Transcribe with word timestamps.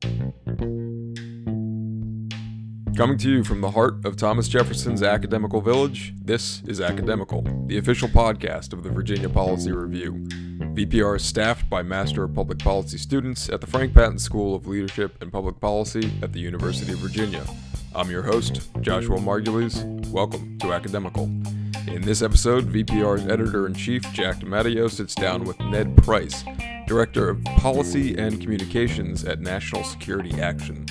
Coming 0.00 0.32
to 3.18 3.30
you 3.30 3.42
from 3.42 3.60
the 3.60 3.72
heart 3.72 4.04
of 4.04 4.16
Thomas 4.16 4.46
Jefferson's 4.48 5.02
academical 5.02 5.60
village, 5.60 6.14
this 6.22 6.62
is 6.66 6.80
Academical, 6.80 7.42
the 7.66 7.78
official 7.78 8.06
podcast 8.08 8.72
of 8.72 8.84
the 8.84 8.90
Virginia 8.90 9.28
Policy 9.28 9.72
Review. 9.72 10.12
VPR 10.74 11.16
is 11.16 11.24
staffed 11.24 11.68
by 11.68 11.82
Master 11.82 12.22
of 12.24 12.34
Public 12.34 12.60
Policy 12.60 12.98
students 12.98 13.48
at 13.48 13.60
the 13.60 13.66
Frank 13.66 13.92
Batten 13.92 14.18
School 14.18 14.54
of 14.54 14.68
Leadership 14.68 15.20
and 15.20 15.32
Public 15.32 15.58
Policy 15.60 16.12
at 16.22 16.32
the 16.32 16.40
University 16.40 16.92
of 16.92 16.98
Virginia. 16.98 17.44
I'm 17.94 18.10
your 18.10 18.22
host, 18.22 18.70
Joshua 18.80 19.18
Margulies. 19.18 19.84
Welcome 20.10 20.58
to 20.58 20.72
Academical. 20.72 21.24
In 21.88 22.02
this 22.02 22.22
episode, 22.22 22.72
VPR's 22.72 23.26
editor 23.26 23.66
in 23.66 23.74
chief, 23.74 24.02
Jack 24.12 24.36
DiMatteo, 24.36 24.90
sits 24.90 25.14
down 25.14 25.44
with 25.44 25.58
Ned 25.58 25.96
Price, 25.96 26.44
Director 26.88 27.28
of 27.28 27.44
Policy 27.44 28.16
and 28.16 28.40
Communications 28.40 29.22
at 29.22 29.40
National 29.40 29.84
Security 29.84 30.40
Action. 30.40 30.86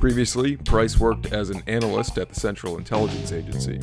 Previously, 0.00 0.56
Price 0.56 0.98
worked 0.98 1.30
as 1.30 1.50
an 1.50 1.62
analyst 1.66 2.16
at 2.16 2.30
the 2.30 2.40
Central 2.40 2.78
Intelligence 2.78 3.32
Agency. 3.32 3.78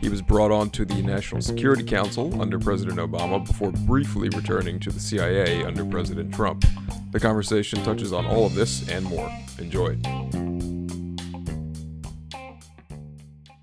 He 0.00 0.08
was 0.08 0.22
brought 0.22 0.52
on 0.52 0.70
to 0.70 0.84
the 0.84 1.02
National 1.02 1.42
Security 1.42 1.82
Council 1.82 2.40
under 2.40 2.58
President 2.60 3.00
Obama 3.00 3.44
before 3.44 3.72
briefly 3.72 4.28
returning 4.28 4.78
to 4.78 4.90
the 4.90 5.00
CIA 5.00 5.64
under 5.64 5.84
President 5.84 6.32
Trump. 6.32 6.64
The 7.10 7.18
conversation 7.18 7.82
touches 7.82 8.12
on 8.12 8.24
all 8.24 8.46
of 8.46 8.54
this 8.54 8.88
and 8.88 9.04
more. 9.04 9.28
Enjoy. 9.58 9.98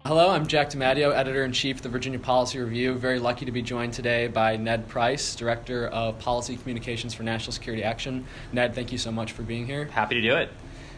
Hello, 0.08 0.30
I'm 0.30 0.46
Jack 0.46 0.70
DiMatteo, 0.70 1.16
editor 1.16 1.44
in 1.46 1.52
chief 1.52 1.78
of 1.78 1.82
the 1.82 1.90
Virginia 1.90 2.20
Policy 2.20 2.60
Review. 2.60 2.94
Very 2.94 3.18
lucky 3.18 3.44
to 3.46 3.52
be 3.52 3.64
joined 3.64 3.92
today 3.92 4.28
by 4.28 4.56
Ned 4.56 4.88
Price, 4.88 5.36
director 5.36 5.88
of 5.88 6.20
Policy 6.20 6.58
Communications 6.58 7.16
for 7.16 7.24
National 7.24 7.52
Security 7.52 7.82
Action. 7.82 8.24
Ned, 8.54 8.76
thank 8.76 8.92
you 8.92 9.00
so 9.00 9.12
much 9.12 9.32
for 9.32 9.42
being 9.42 9.66
here. 9.66 9.86
Happy 9.86 10.14
to 10.14 10.22
do 10.22 10.36
it. 10.36 10.52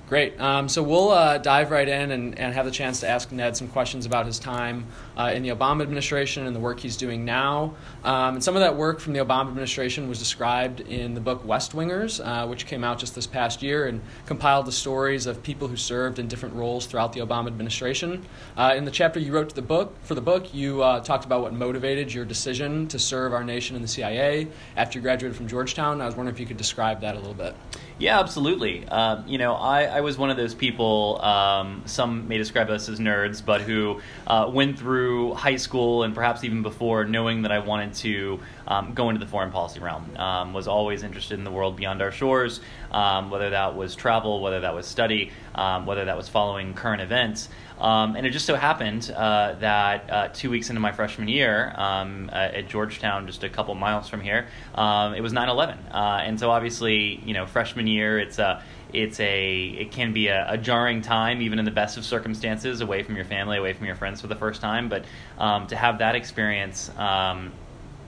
Great. 0.08 0.40
Um, 0.40 0.70
so 0.70 0.82
we'll 0.82 1.10
uh, 1.10 1.38
dive 1.38 1.70
right 1.70 1.88
in 1.88 2.12
and, 2.12 2.40
and 2.40 2.54
have 2.54 2.64
the 2.64 2.72
chance 2.72 3.02
to 3.02 3.09
ask 3.09 3.30
Ned 3.34 3.58
some 3.58 3.68
questions 3.68 4.06
about 4.06 4.26
his 4.26 4.40
time 4.40 4.86
uh, 5.18 5.34
in 5.36 5.44
the 5.44 5.50
Obama 5.50 5.81
administration 5.81 6.48
and 6.48 6.56
the 6.56 6.62
work 6.62 6.80
he's 6.80 6.95
doing 6.95 7.26
now. 7.26 7.76
Um, 8.06 8.36
and 8.36 8.44
some 8.44 8.56
of 8.56 8.62
that 8.62 8.78
work 8.78 9.02
from 9.02 9.12
the 9.12 9.20
Obama 9.20 9.50
administration 9.50 10.08
was 10.08 10.18
described 10.18 10.80
in 10.80 11.14
the 11.14 11.20
book 11.20 11.44
West 11.44 11.73
Wingers, 11.73 12.26
uh, 12.26 12.48
which 12.48 12.66
came 12.66 12.86
out 12.86 13.00
just 13.00 13.16
this 13.16 13.28
past 13.28 13.62
year 13.62 13.88
and 13.88 14.02
compiled 14.26 14.66
the 14.66 14.72
stories 14.72 15.26
of 15.26 15.44
people 15.44 15.68
who 15.68 15.76
served 15.76 16.20
in 16.20 16.30
different 16.30 16.56
roles 16.56 16.86
throughout 16.86 17.12
the 17.12 17.20
Obama 17.20 17.48
administration. 17.48 18.24
Uh, 18.56 18.76
in 18.78 18.86
the 18.86 18.92
chapter 18.92 19.20
you 19.20 19.34
wrote 19.34 19.53
the 19.56 19.62
book 19.62 19.94
for 20.03 20.16
the 20.16 20.22
book, 20.22 20.53
you 20.53 20.81
uh, 20.84 21.02
talked 21.02 21.26
about 21.26 21.42
what 21.42 21.52
motivated 21.52 22.14
your 22.14 22.24
decision 22.24 22.88
to 22.88 22.98
serve 22.98 23.34
our 23.34 23.44
nation 23.44 23.76
in 23.76 23.81
the 23.81 23.90
CIA 23.90 24.48
after 24.78 25.00
you 25.00 25.03
graduated 25.03 25.36
from 25.36 25.50
Georgetown. 25.50 26.00
I 26.00 26.06
was 26.06 26.16
wondering 26.16 26.34
if 26.34 26.40
you 26.40 26.46
could 26.46 26.56
describe 26.56 27.02
that 27.02 27.16
a 27.16 27.20
little 27.20 27.34
bit. 27.34 27.53
Yeah, 28.00 28.20
absolutely. 28.20 28.88
Uh, 28.88 29.23
you 29.26 29.40
know, 29.40 29.56
I, 29.56 29.86
I, 29.86 30.02
was 30.02 30.20
one 30.20 30.30
of 30.30 30.38
those 30.38 30.53
people, 30.53 31.20
um, 31.23 31.81
some 31.88 32.28
may 32.28 32.38
describe 32.38 32.70
us 32.70 32.90
as 32.90 33.00
nerds, 33.00 33.44
but 33.44 33.62
who 33.62 34.02
uh, 34.28 34.52
went 34.53 34.78
through 34.78 35.34
high 35.34 35.56
school 35.56 36.03
and 36.03 36.14
perhaps 36.14 36.44
even 36.44 36.62
before 36.62 37.06
knowing 37.06 37.42
that 37.42 37.52
I 37.52 37.58
wanted 37.58 37.95
to 37.95 38.40
um, 38.68 38.94
go 38.94 39.09
into 39.09 39.20
the 39.20 39.25
foreign 39.25 39.50
policy 39.50 39.80
realm. 39.80 40.16
Um, 40.16 40.53
was 40.53 40.68
always 40.68 41.02
interested 41.02 41.40
in 41.40 41.44
the 41.44 41.50
world 41.50 41.75
beyond 41.75 42.03
our 42.03 42.12
shores, 42.12 42.62
um, 42.92 43.31
whether 43.31 43.50
that 43.50 43.75
was 43.75 43.95
travel, 43.95 44.42
whether 44.42 44.59
that 44.59 44.75
was 44.75 44.86
study, 44.86 45.31
um, 45.56 45.88
whether 45.88 46.06
that 46.06 46.18
was 46.18 46.30
following 46.30 46.75
current 46.75 47.02
events. 47.02 47.50
Um, 47.80 48.16
and 48.16 48.25
it 48.25 48.31
just 48.31 48.45
so 48.45 48.56
happened 48.56 49.11
uh, 49.16 49.56
that 49.59 50.09
uh, 50.09 50.28
two 50.33 50.50
weeks 50.50 50.70
into 50.70 50.80
my 50.80 50.92
freshman 50.92 51.28
year 51.28 51.73
um, 51.75 52.30
uh, 52.31 52.36
at 52.36 52.67
Georgetown, 52.67 53.28
just 53.28 53.44
a 53.44 53.50
couple 53.50 53.75
miles 53.75 54.09
from 54.09 54.22
here, 54.22 54.47
um, 54.75 55.14
it 55.14 55.22
was 55.22 55.34
9 55.34 55.50
11. 55.50 55.78
Uh, 55.92 56.22
and 56.23 56.39
so 56.39 56.50
obviously, 56.50 57.22
you 57.23 57.34
know, 57.34 57.45
freshman 57.45 57.88
year, 57.88 58.19
it's 58.19 58.39
a 58.39 58.64
it's 58.94 59.19
a 59.19 59.66
it 59.66 59.92
can 59.92 60.14
be 60.14 60.28
a, 60.28 60.53
a, 60.53 60.58
jarring 60.58 61.02
time 61.02 61.42
even 61.42 61.59
in 61.59 61.66
the 61.66 61.72
best 61.72 61.97
of 61.97 62.06
circumstances 62.06 62.80
away 62.80 63.03
from 63.03 63.17
your 63.17 63.25
family 63.25 63.58
away 63.58 63.73
from 63.73 63.86
your 63.86 63.95
friends 63.95 64.22
for 64.22 64.28
the 64.28 64.36
first 64.36 64.62
time 64.62 64.88
but 64.88 65.03
um, 65.38 65.67
to 65.67 65.75
have 65.75 66.00
that 66.00 66.16
experience 66.16 66.90
um, 66.97 67.52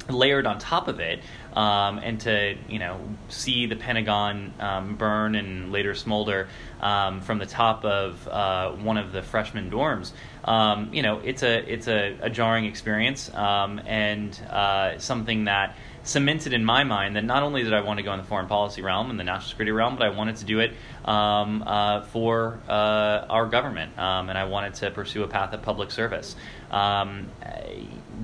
layered 0.10 0.48
on 0.48 0.58
top 0.58 0.88
of 0.88 1.00
it 1.00 1.20
um, 1.60 2.00
and 2.00 2.22
to 2.22 2.56
you 2.70 2.80
know 2.80 2.98
see 3.28 3.66
the 3.66 3.76
Pentagon 3.76 4.54
um, 4.60 4.96
burn 4.96 5.36
and 5.36 5.74
later 5.74 5.94
smolder 5.94 6.48
um, 6.80 7.20
from 7.20 7.38
the 7.38 7.46
top 7.46 7.84
of 7.84 8.26
uh, 8.30 8.72
one 8.72 8.98
of 8.98 9.12
the 9.12 9.22
freshman 9.22 9.70
dorms. 9.70 10.14
Um, 10.46 10.94
you 10.94 11.02
know, 11.02 11.20
it's 11.20 11.44
a 11.44 11.58
it's 11.72 11.90
a, 11.90 12.18
a 12.22 12.30
jarring 12.30 12.64
experience 12.64 13.34
um, 13.34 13.82
and 13.86 14.40
uh, 14.50 15.00
something 15.00 15.46
that 15.46 15.76
cemented 16.04 16.54
in 16.54 16.64
my 16.64 16.86
mind 16.86 17.18
that 17.18 17.26
not 17.26 17.44
only 17.44 17.62
did 17.62 17.74
I 17.74 17.82
want 17.82 17.98
to 17.98 18.04
go 18.04 18.14
in 18.14 18.20
the 18.20 18.26
foreign 18.26 18.48
policy 18.48 18.82
realm 18.82 19.10
and 19.10 19.20
the 19.20 19.26
national 19.26 19.50
security 19.50 19.72
realm, 19.72 19.98
but 19.98 20.06
I 20.06 20.10
wanted 20.16 20.38
to 20.38 20.46
do 20.46 20.62
it 20.62 20.72
um, 21.04 21.62
uh, 21.68 22.04
for 22.04 22.62
uh, 22.70 23.26
our 23.30 23.48
government, 23.48 24.00
um, 24.00 24.30
and 24.30 24.38
I 24.38 24.46
wanted 24.46 24.76
to 24.76 24.92
pursue 24.92 25.24
a 25.24 25.28
path 25.28 25.54
of 25.54 25.62
public 25.62 25.92
service. 25.92 26.38
Um, 26.72 27.28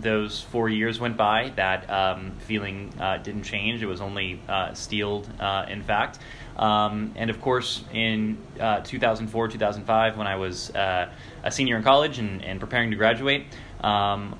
those 0.01 0.41
four 0.41 0.69
years 0.69 0.99
went 0.99 1.17
by. 1.17 1.51
That 1.55 1.89
um, 1.89 2.31
feeling 2.39 2.93
uh, 2.99 3.17
didn't 3.17 3.43
change. 3.43 3.81
It 3.81 3.87
was 3.87 4.01
only 4.01 4.39
uh, 4.47 4.73
steeled, 4.73 5.29
uh, 5.39 5.65
in 5.69 5.83
fact. 5.83 6.19
Um, 6.57 7.13
and 7.15 7.29
of 7.29 7.41
course, 7.41 7.83
in 7.91 8.37
uh, 8.59 8.81
2004, 8.81 9.49
2005, 9.49 10.17
when 10.17 10.27
I 10.27 10.35
was 10.35 10.69
a 10.69 11.09
senior 11.49 11.77
in 11.77 11.83
college 11.83 12.19
and, 12.19 12.43
and 12.43 12.59
preparing 12.59 12.91
to 12.91 12.97
graduate, 12.97 13.45
um, 13.81 14.35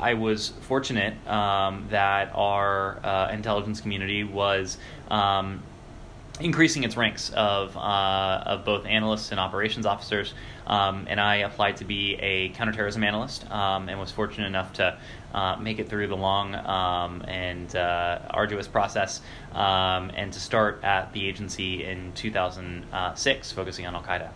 I 0.00 0.14
was 0.14 0.48
fortunate 0.62 1.14
um, 1.28 1.86
that 1.90 2.32
our 2.34 2.98
uh, 3.04 3.30
intelligence 3.32 3.80
community 3.80 4.24
was 4.24 4.78
um, 5.10 5.62
increasing 6.40 6.84
its 6.84 6.96
ranks 6.96 7.30
of, 7.30 7.76
uh, 7.76 8.42
of 8.46 8.64
both 8.64 8.86
analysts 8.86 9.30
and 9.30 9.40
operations 9.40 9.86
officers. 9.86 10.34
Um, 10.66 11.06
and 11.08 11.20
I 11.20 11.36
applied 11.36 11.78
to 11.78 11.84
be 11.84 12.14
a 12.14 12.50
counterterrorism 12.50 13.02
analyst 13.02 13.50
um, 13.50 13.88
and 13.88 13.98
was 13.98 14.10
fortunate 14.10 14.46
enough 14.46 14.72
to 14.74 14.98
uh, 15.34 15.56
make 15.56 15.78
it 15.78 15.88
through 15.88 16.06
the 16.06 16.16
long 16.16 16.54
um, 16.54 17.22
and 17.26 17.74
uh, 17.74 18.20
arduous 18.30 18.68
process 18.68 19.20
um, 19.52 20.10
and 20.14 20.32
to 20.32 20.40
start 20.40 20.80
at 20.82 21.12
the 21.12 21.26
agency 21.26 21.84
in 21.84 22.12
2006, 22.12 23.52
focusing 23.52 23.86
on 23.86 23.94
Al 23.94 24.02
Qaeda. 24.02 24.30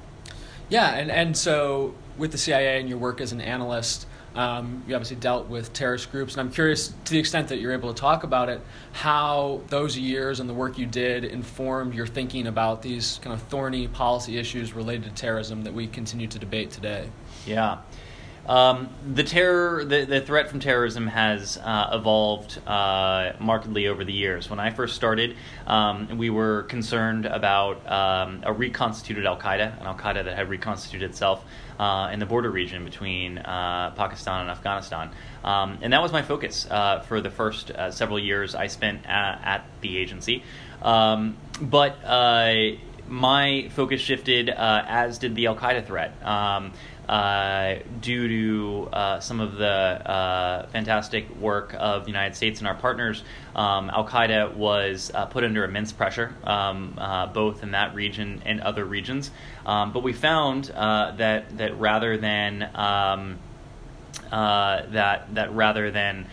Yeah, 0.69 0.95
and, 0.95 1.11
and 1.11 1.37
so 1.37 1.95
with 2.17 2.33
the 2.33 2.39
CIA 2.39 2.81
and 2.81 2.89
your 2.89 2.99
work 2.99 3.21
as 3.21 3.33
an 3.33 3.41
analyst, 3.41 4.07
um, 4.35 4.83
you 4.87 4.95
obviously 4.95 5.17
dealt 5.17 5.49
with 5.49 5.73
terrorist 5.73 6.11
groups, 6.11 6.35
and 6.35 6.41
I'm 6.41 6.53
curious, 6.53 6.93
to 7.05 7.13
the 7.13 7.19
extent 7.19 7.49
that 7.49 7.61
you're 7.61 7.73
able 7.73 7.93
to 7.93 8.01
talk 8.01 8.25
about 8.25 8.49
it, 8.49 8.61
how 8.93 9.63
those 9.69 9.97
years 9.97 10.41
and 10.41 10.49
the 10.49 10.55
work 10.55 10.77
you 10.77 10.87
did 10.87 11.25
informed 11.25 11.95
your 11.95 12.07
thinking 12.07 12.47
about 12.47 12.83
these 12.83 13.21
kind 13.23 13.33
of 13.33 13.43
thorny 13.43 13.87
policy 13.89 14.37
issues 14.37 14.73
related 14.73 15.05
to 15.05 15.11
terrorism 15.11 15.63
that 15.63 15.73
we 15.73 15.87
continue 15.87 16.27
to 16.27 16.39
debate 16.39 16.71
today. 16.71 17.09
Yeah. 17.47 17.79
Um, 18.47 18.91
the 19.15 19.25
terror, 19.25 19.85
the, 19.85 20.05
the 20.05 20.21
threat 20.21 20.51
from 20.51 20.61
terrorism 20.61 21.07
has 21.07 21.57
uh, 21.57 21.91
evolved 21.93 22.61
uh, 22.67 23.33
markedly 23.41 23.89
over 23.89 24.05
the 24.05 24.13
years. 24.13 24.51
When 24.51 24.61
I 24.61 24.71
first 24.71 24.97
started, 24.97 25.37
um, 25.67 26.19
we 26.19 26.29
were 26.29 26.65
concerned 26.65 27.25
about 27.25 27.91
um, 27.91 28.43
a 28.45 28.53
reconstituted 28.53 29.25
Al 29.25 29.39
Qaeda, 29.39 29.81
an 29.81 29.87
Al 29.87 29.95
Qaeda 29.95 30.25
that 30.25 30.37
had 30.37 30.51
reconstituted 30.51 31.09
itself 31.09 31.43
uh, 31.79 32.11
in 32.13 32.19
the 32.21 32.27
border 32.27 32.51
region 32.51 32.85
between 32.85 33.39
uh, 33.39 33.93
Pakistan 33.97 34.43
and 34.43 34.51
Afghanistan. 34.51 35.11
Um, 35.43 35.79
and 35.81 35.93
that 35.95 36.03
was 36.03 36.13
my 36.13 36.23
focus 36.23 36.67
uh, 36.71 37.01
for 37.01 37.23
the 37.23 37.31
first 37.31 37.71
uh, 37.71 37.91
several 37.91 38.19
years 38.19 38.55
I 38.55 38.67
spent 38.67 39.07
at, 39.07 39.41
at 39.43 39.65
the 39.81 39.97
agency. 39.97 40.43
Um, 40.83 41.39
but 41.61 41.97
my 43.09 43.69
focus 43.71 44.01
shifted, 44.01 44.49
as 44.49 45.19
did 45.19 45.35
the 45.35 45.47
Al 45.47 45.57
Qaeda 45.57 45.87
threat. 45.87 46.15
Um, 46.25 46.73
uh, 47.09 47.77
due 48.01 48.29
to 48.29 48.89
uh, 48.91 49.21
some 49.21 49.41
of 49.41 49.57
the 49.57 49.67
uh, 49.67 50.67
fantastic 50.69 51.29
work 51.37 51.75
of 51.79 52.05
the 52.05 52.11
United 52.11 52.35
States 52.35 52.61
and 52.61 52.69
our 52.69 52.75
partners, 52.75 53.23
um, 53.55 53.91
Al 53.91 54.07
Qaeda 54.07 54.55
was 54.55 55.11
uh, 55.15 55.27
put 55.27 55.45
under 55.45 55.65
immense 55.65 55.93
pressure, 55.93 56.35
um, 56.45 56.95
uh, 56.97 57.27
both 57.27 57.63
in 57.63 57.73
that 57.73 57.95
region 57.95 58.41
and 58.47 58.61
other 58.61 58.85
regions. 58.85 59.31
Um, 59.67 59.93
but 59.93 60.03
we 60.03 60.13
found 60.13 60.71
uh, 60.71 61.13
that 61.17 61.59
that 61.59 61.79
rather 61.79 62.17
than 62.17 62.71
um, 62.75 63.39
that 64.31 65.35
that 65.35 65.53
rather 65.53 65.91
than 65.91 66.27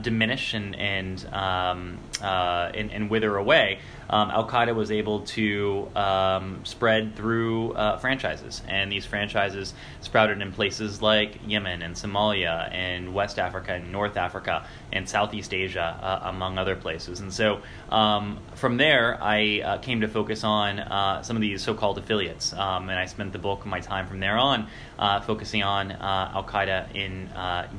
diminish 0.00 0.54
and 0.54 0.76
and, 0.76 1.26
um, 1.32 1.98
and, 2.22 2.92
and 2.92 3.10
wither 3.10 3.36
away 3.36 3.80
um, 4.10 4.30
Al 4.30 4.48
Qaeda 4.48 4.74
was 4.74 4.90
able 4.90 5.20
to 5.20 5.88
um, 5.94 6.64
spread 6.64 7.14
through 7.14 7.72
uh, 7.74 7.98
franchises, 7.98 8.62
and 8.66 8.90
these 8.90 9.04
franchises 9.04 9.74
sprouted 10.00 10.40
in 10.40 10.52
places 10.52 11.02
like 11.02 11.38
Yemen 11.46 11.82
and 11.82 11.94
Somalia 11.94 12.72
and 12.72 13.14
West 13.14 13.38
Africa 13.38 13.74
and 13.74 13.92
North 13.92 14.16
Africa 14.16 14.66
and 14.92 15.08
Southeast 15.08 15.52
Asia, 15.52 15.98
uh, 16.02 16.28
among 16.28 16.56
other 16.56 16.74
places. 16.74 17.20
And 17.20 17.32
so 17.32 17.60
um, 17.90 18.38
from 18.54 18.78
there, 18.78 19.22
I 19.22 19.60
uh, 19.60 19.78
came 19.78 20.00
to 20.00 20.08
focus 20.08 20.44
on 20.44 20.78
uh, 20.78 21.22
some 21.22 21.36
of 21.36 21.42
these 21.42 21.62
so 21.62 21.74
called 21.74 21.98
affiliates, 21.98 22.52
um, 22.54 22.88
and 22.88 22.98
I 22.98 23.06
spent 23.06 23.32
the 23.32 23.38
bulk 23.38 23.60
of 23.60 23.66
my 23.66 23.80
time 23.80 24.06
from 24.06 24.20
there 24.20 24.38
on 24.38 24.68
uh, 24.98 25.20
focusing 25.20 25.62
on 25.62 25.92
uh, 25.92 26.32
Al 26.34 26.44
Qaeda 26.44 26.94
in 26.94 27.28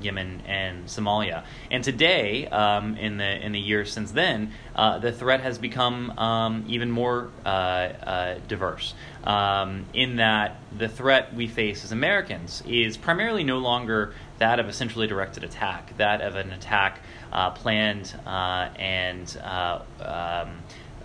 Yemen 0.01 0.41
and 0.45 0.85
Somalia. 0.85 1.43
And 1.71 1.83
today, 1.83 2.47
um, 2.47 2.97
in 2.97 3.17
the 3.17 3.45
in 3.45 3.51
the 3.51 3.59
years 3.59 3.91
since 3.91 4.11
then, 4.11 4.51
the 4.75 5.11
threat 5.11 5.41
has 5.41 5.57
become 5.57 6.13
um, 6.19 6.65
even 6.67 6.91
more 6.91 7.31
uh, 7.45 7.49
uh, 7.49 8.39
diverse. 8.47 8.93
Um, 9.23 9.85
in 9.93 10.17
that 10.17 10.57
the 10.77 10.87
threat 10.87 11.33
we 11.33 11.47
face 11.47 11.83
as 11.83 11.91
Americans 11.91 12.61
is 12.67 12.97
primarily 12.97 13.43
no 13.43 13.57
longer 13.57 14.13
that 14.37 14.59
of 14.59 14.67
a 14.67 14.73
centrally 14.73 15.07
directed 15.07 15.43
attack, 15.43 15.97
that 15.97 16.21
of 16.21 16.35
an 16.35 16.51
attack 16.51 16.99
uh, 17.31 17.51
planned 17.51 18.13
uh, 18.25 18.69
and 18.75 19.37
uh, 19.43 19.79
um, 20.01 20.59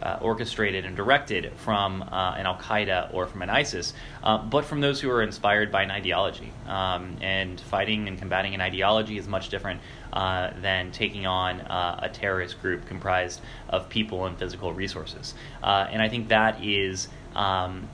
uh, 0.05 0.19
orchestrated 0.21 0.85
and 0.85 0.97
directed 0.97 1.53
from 1.56 2.03
uh, 2.03 2.35
an 2.37 2.47
Al 2.47 2.56
Qaeda 2.56 3.12
or 3.15 3.27
from 3.27 3.43
an 3.43 3.51
ISIS, 3.51 3.95
uh, 4.23 4.39
but 4.39 4.65
from 4.65 4.81
those 4.81 5.01
who 5.01 5.11
are 5.11 5.23
inspired 5.23 5.73
by 5.73 5.83
an 5.83 5.91
ideology. 5.91 6.53
Um, 6.69 7.17
and 7.21 7.59
fighting 7.59 8.06
and 8.06 8.19
combating 8.19 8.55
an 8.55 8.61
ideology 8.61 9.17
is 9.17 9.27
much 9.27 9.49
different 9.49 9.81
uh, 10.12 10.51
than 10.61 10.93
taking 10.93 11.27
on 11.27 11.61
uh, 11.62 12.01
a 12.03 12.09
terrorist 12.09 12.61
group 12.61 12.87
comprised 12.87 13.41
of 13.69 13.89
people 13.89 14.27
and 14.27 14.39
physical 14.39 14.73
resources. 14.73 15.35
Uh, 15.62 15.87
and 15.91 16.03
I 16.03 16.09
think 16.09 16.29
that 16.29 16.62
is 16.62 17.09
um, 17.35 17.89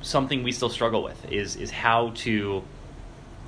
something 0.00 0.42
we 0.42 0.52
still 0.52 0.70
struggle 0.70 1.02
with: 1.02 1.30
is 1.30 1.56
is 1.56 1.70
how 1.70 2.10
to 2.16 2.62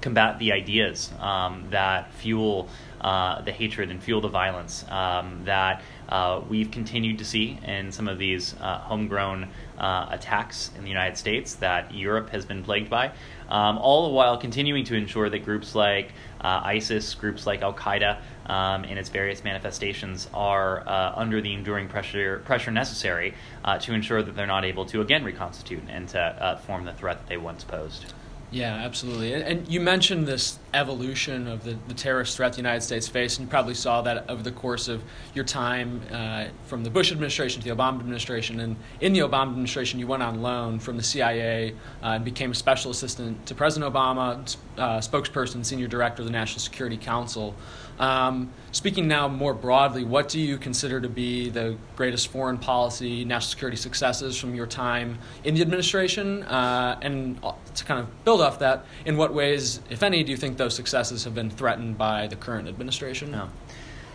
combat 0.01 0.39
the 0.39 0.53
ideas 0.53 1.11
um, 1.21 1.67
that 1.71 2.13
fuel 2.13 2.69
uh, 3.01 3.41
the 3.43 3.53
hatred 3.53 3.91
and 3.91 4.03
fuel 4.03 4.21
the 4.21 4.29
violence 4.29 4.85
um, 4.89 5.43
that 5.45 5.83
uh, 6.09 6.41
we've 6.49 6.71
continued 6.71 7.19
to 7.19 7.25
see 7.25 7.59
in 7.65 7.93
some 7.93 8.09
of 8.09 8.19
these 8.19 8.55
uh, 8.61 8.79
homegrown 8.79 9.49
uh, 9.79 10.09
attacks 10.11 10.71
in 10.77 10.83
the 10.83 10.89
United 10.89 11.17
States 11.17 11.55
that 11.55 11.95
Europe 11.95 12.31
has 12.31 12.45
been 12.45 12.65
plagued 12.65 12.91
by, 12.91 13.13
um, 13.51 13.79
all 13.79 14.09
the 14.09 14.13
while 14.13 14.37
continuing 14.37 14.85
to 14.85 14.97
ensure 14.97 15.31
that 15.31 15.45
groups 15.45 15.75
like 15.77 16.13
uh, 16.41 16.61
ISIS, 16.65 17.15
groups 17.15 17.47
like 17.47 17.63
Al 17.63 17.73
Qaeda, 17.73 18.19
um, 18.47 18.83
and 18.85 18.99
its 18.99 19.11
various 19.11 19.45
manifestations 19.45 20.29
are 20.35 20.81
uh, 20.89 21.13
under 21.15 21.41
the 21.41 21.53
enduring 21.53 21.87
pressure 21.87 22.43
pressure 22.45 22.71
necessary 22.71 23.35
to 23.81 23.93
ensure 23.93 24.23
that 24.23 24.35
they're 24.35 24.47
not 24.47 24.65
able 24.65 24.87
to 24.87 25.03
again 25.03 25.23
reconstitute 25.23 25.83
and 25.89 26.09
to 26.09 26.59
form 26.67 26.85
the 26.85 26.93
threat 26.95 27.19
that 27.19 27.29
they 27.29 27.37
once 27.37 27.63
posed. 27.63 28.13
Yeah, 28.51 28.75
absolutely. 28.77 29.35
And, 29.35 29.69
you 29.69 29.79
mentioned 29.79 30.27
this 30.27 30.59
evolution 30.73 31.47
of 31.47 31.65
the, 31.65 31.77
the 31.87 31.93
terrorist 31.93 32.37
threat 32.37 32.53
the 32.53 32.59
United 32.59 32.81
States 32.81 33.07
faced, 33.07 33.39
and 33.39 33.47
you 33.47 33.51
probably 33.51 33.75
saw 33.75 34.01
that 34.03 34.29
over 34.31 34.43
the 34.43 34.53
course 34.53 34.89
of 34.89 35.03
your 35.35 35.45
time 35.45 36.01
uh, 36.11 36.47
from 36.65 36.83
the 36.83 36.89
Bush 36.89 37.13
administration 37.13 37.61
to 37.61 37.69
the 37.69 37.75
Obama 37.75 38.01
administration. 38.01 38.61
And 38.61 38.77
in 39.03 39.13
the 39.13 39.19
Obama 39.19 39.51
administration, 39.51 40.01
you 40.01 40.07
went 40.07 40.23
on 40.23 40.41
loan 40.41 40.79
from 40.79 40.97
the 40.97 41.03
CIA 41.03 41.73
uh, 42.03 42.07
and 42.07 42.25
became 42.25 42.53
a 42.53 42.55
special 42.55 42.91
assistant 42.91 43.45
to 43.47 43.55
President 43.55 43.93
Obama, 43.93 44.57
uh, 44.79 44.99
spokesperson, 44.99 45.63
senior 45.63 45.89
director 45.89 46.23
of 46.23 46.27
the 46.27 46.33
National 46.33 46.61
Security 46.61 46.97
Council. 46.97 47.55
Um, 47.99 48.53
speaking 48.71 49.09
now 49.09 49.29
more 49.29 49.55
broadly, 49.55 50.05
what 50.05 50.29
do 50.29 50.41
you 50.41 50.57
consider 50.57 51.01
to 51.01 51.09
be 51.09 51.51
the 51.51 51.77
greatest 51.97 52.29
foreign 52.29 52.59
policy, 52.59 53.25
national 53.25 53.51
security 53.51 53.77
successes 53.77 54.39
from 54.39 54.55
your 54.55 54.67
time 54.67 55.19
in 55.45 55.55
the 55.55 55.63
administration? 55.63 56.43
Uh, 56.45 56.99
and 57.03 57.43
to 57.75 57.85
kind 57.85 58.01
of 58.01 58.25
build 58.25 58.41
off 58.41 58.61
that, 58.61 58.87
in 59.05 59.17
what 59.17 59.35
ways, 59.35 59.81
if 59.91 60.03
any, 60.03 60.23
do 60.23 60.31
you 60.31 60.37
think 60.37 60.59
those 60.59 60.75
successes 60.75 61.25
have 61.25 61.35
been 61.35 61.51
threatened 61.51 61.99
by 61.99 62.27
the 62.27 62.37
current 62.37 62.69
administration? 62.69 63.33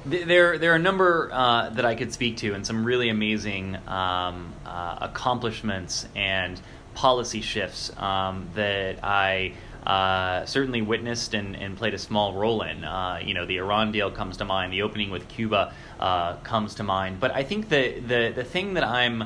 There, 0.06 0.58
there 0.58 0.74
are 0.74 0.76
a 0.76 0.80
number 0.80 1.30
uh, 1.32 1.70
that 1.70 1.86
I 1.86 1.96
could 1.96 2.12
speak 2.12 2.38
to, 2.38 2.54
and 2.54 2.68
some 2.68 2.84
really 2.84 3.08
amazing 3.08 3.78
um, 3.88 4.54
uh, 4.66 4.98
accomplishments 5.00 6.08
and 6.14 6.60
policy 6.94 7.42
shifts 7.42 7.92
um, 7.98 8.50
that 8.56 9.04
I 9.04 9.54
uh, 9.86 10.46
certainly 10.46 10.82
witnessed 10.82 11.34
and, 11.34 11.56
and, 11.56 11.76
played 11.78 11.94
a 11.94 11.98
small 11.98 12.34
role 12.34 12.62
in. 12.62 12.84
Uh, 12.84 13.20
you 13.24 13.34
know, 13.34 13.46
the 13.46 13.58
Iran 13.58 13.92
deal 13.92 14.10
comes 14.10 14.38
to 14.38 14.46
mind, 14.46 14.72
the 14.72 14.82
opening 14.82 15.10
with 15.10 15.28
Cuba 15.28 15.74
uh, 16.00 16.36
comes 16.38 16.76
to 16.76 16.84
mind. 16.84 17.20
But 17.20 17.32
I 17.32 17.44
think 17.44 17.70
the, 17.70 18.00
the, 18.00 18.32
the 18.34 18.44
thing 18.44 18.76
that 18.76 18.84
I'm 18.84 19.26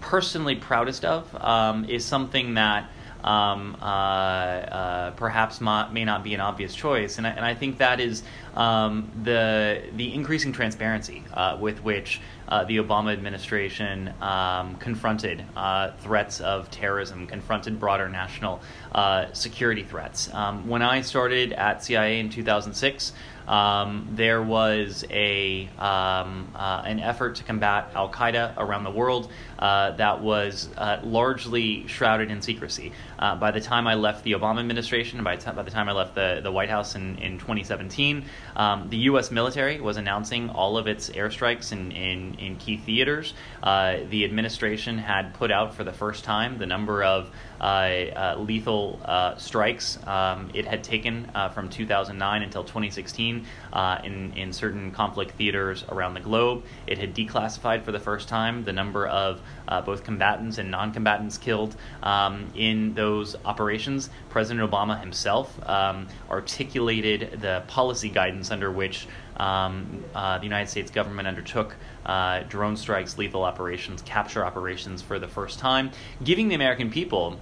personally 0.00 0.56
proudest 0.56 1.04
of 1.04 1.32
um, 1.42 1.84
is 1.84 2.04
something 2.04 2.54
that 2.54 2.90
um, 3.28 3.76
uh, 3.82 3.84
uh, 3.84 5.10
perhaps 5.10 5.60
may 5.60 6.04
not 6.04 6.24
be 6.24 6.32
an 6.32 6.40
obvious 6.40 6.74
choice, 6.74 7.18
and 7.18 7.26
I, 7.26 7.30
and 7.30 7.44
I 7.44 7.54
think 7.54 7.76
that 7.78 8.00
is 8.00 8.22
um, 8.54 9.10
the 9.22 9.82
the 9.94 10.14
increasing 10.14 10.52
transparency 10.52 11.22
uh, 11.34 11.58
with 11.60 11.84
which 11.84 12.22
uh, 12.48 12.64
the 12.64 12.78
Obama 12.78 13.12
administration 13.12 14.14
um, 14.22 14.76
confronted 14.76 15.44
uh, 15.54 15.90
threats 15.98 16.40
of 16.40 16.70
terrorism, 16.70 17.26
confronted 17.26 17.78
broader 17.78 18.08
national 18.08 18.62
uh, 18.92 19.26
security 19.34 19.84
threats. 19.84 20.32
Um, 20.32 20.66
when 20.66 20.80
I 20.80 21.02
started 21.02 21.52
at 21.52 21.84
CIA 21.84 22.20
in 22.20 22.30
2006. 22.30 23.12
Um, 23.48 24.08
there 24.12 24.42
was 24.42 25.04
a 25.10 25.68
um, 25.78 26.52
uh, 26.54 26.82
an 26.84 27.00
effort 27.00 27.36
to 27.36 27.44
combat 27.44 27.92
Al 27.94 28.10
Qaeda 28.10 28.54
around 28.58 28.84
the 28.84 28.90
world 28.90 29.30
uh, 29.58 29.92
that 29.92 30.20
was 30.20 30.68
uh, 30.76 31.00
largely 31.02 31.86
shrouded 31.88 32.30
in 32.30 32.42
secrecy. 32.42 32.92
Uh, 33.18 33.36
by 33.36 33.50
the 33.50 33.60
time 33.60 33.86
I 33.86 33.94
left 33.94 34.22
the 34.22 34.32
Obama 34.32 34.60
administration, 34.60 35.24
by, 35.24 35.36
t- 35.36 35.50
by 35.50 35.62
the 35.62 35.70
time 35.70 35.88
I 35.88 35.92
left 35.92 36.14
the, 36.14 36.40
the 36.42 36.52
White 36.52 36.68
House 36.68 36.94
in, 36.94 37.18
in 37.18 37.38
2017, 37.38 38.24
um, 38.54 38.88
the 38.90 38.98
U.S. 38.98 39.30
military 39.30 39.80
was 39.80 39.96
announcing 39.96 40.50
all 40.50 40.76
of 40.76 40.86
its 40.86 41.10
airstrikes 41.10 41.72
in, 41.72 41.90
in, 41.92 42.34
in 42.34 42.56
key 42.56 42.76
theaters. 42.76 43.34
Uh, 43.62 43.98
the 44.10 44.24
administration 44.24 44.98
had 44.98 45.34
put 45.34 45.50
out 45.50 45.74
for 45.74 45.84
the 45.84 45.92
first 45.92 46.24
time 46.24 46.58
the 46.58 46.66
number 46.66 47.02
of 47.02 47.30
lethal 47.60 49.00
strikes 49.38 49.98
um, 50.06 50.50
it 50.54 50.66
had 50.66 50.82
taken 50.84 51.30
from 51.52 51.68
2009 51.68 52.42
until 52.42 52.64
2016 52.64 53.46
uh, 53.72 53.98
in, 54.04 54.32
in 54.34 54.52
certain 54.52 54.90
conflict 54.90 55.32
theaters 55.32 55.84
around 55.88 56.14
the 56.14 56.20
globe. 56.20 56.64
It 56.86 56.98
had 56.98 57.14
declassified 57.14 57.84
for 57.84 57.92
the 57.92 58.00
first 58.00 58.28
time 58.28 58.64
the 58.64 58.72
number 58.72 59.06
of 59.06 59.40
uh, 59.66 59.82
both 59.82 60.04
combatants 60.04 60.58
and 60.58 60.70
non 60.70 60.92
combatants 60.92 61.38
killed 61.38 61.76
um, 62.02 62.46
in 62.54 62.94
those 62.94 63.36
operations. 63.44 64.10
President 64.30 64.68
Obama 64.68 65.00
himself 65.00 65.58
um, 65.68 66.06
articulated 66.30 67.40
the 67.40 67.62
policy 67.66 68.08
guidance 68.08 68.50
under 68.50 68.70
which 68.70 69.06
um, 69.36 70.04
uh, 70.14 70.38
the 70.38 70.44
United 70.44 70.68
States 70.68 70.90
government 70.90 71.28
undertook 71.28 71.76
uh, 72.06 72.40
drone 72.48 72.76
strikes, 72.76 73.18
lethal 73.18 73.44
operations, 73.44 74.02
capture 74.02 74.44
operations 74.44 75.02
for 75.02 75.18
the 75.18 75.28
first 75.28 75.58
time, 75.58 75.90
giving 76.24 76.48
the 76.48 76.54
American 76.54 76.90
people 76.90 77.38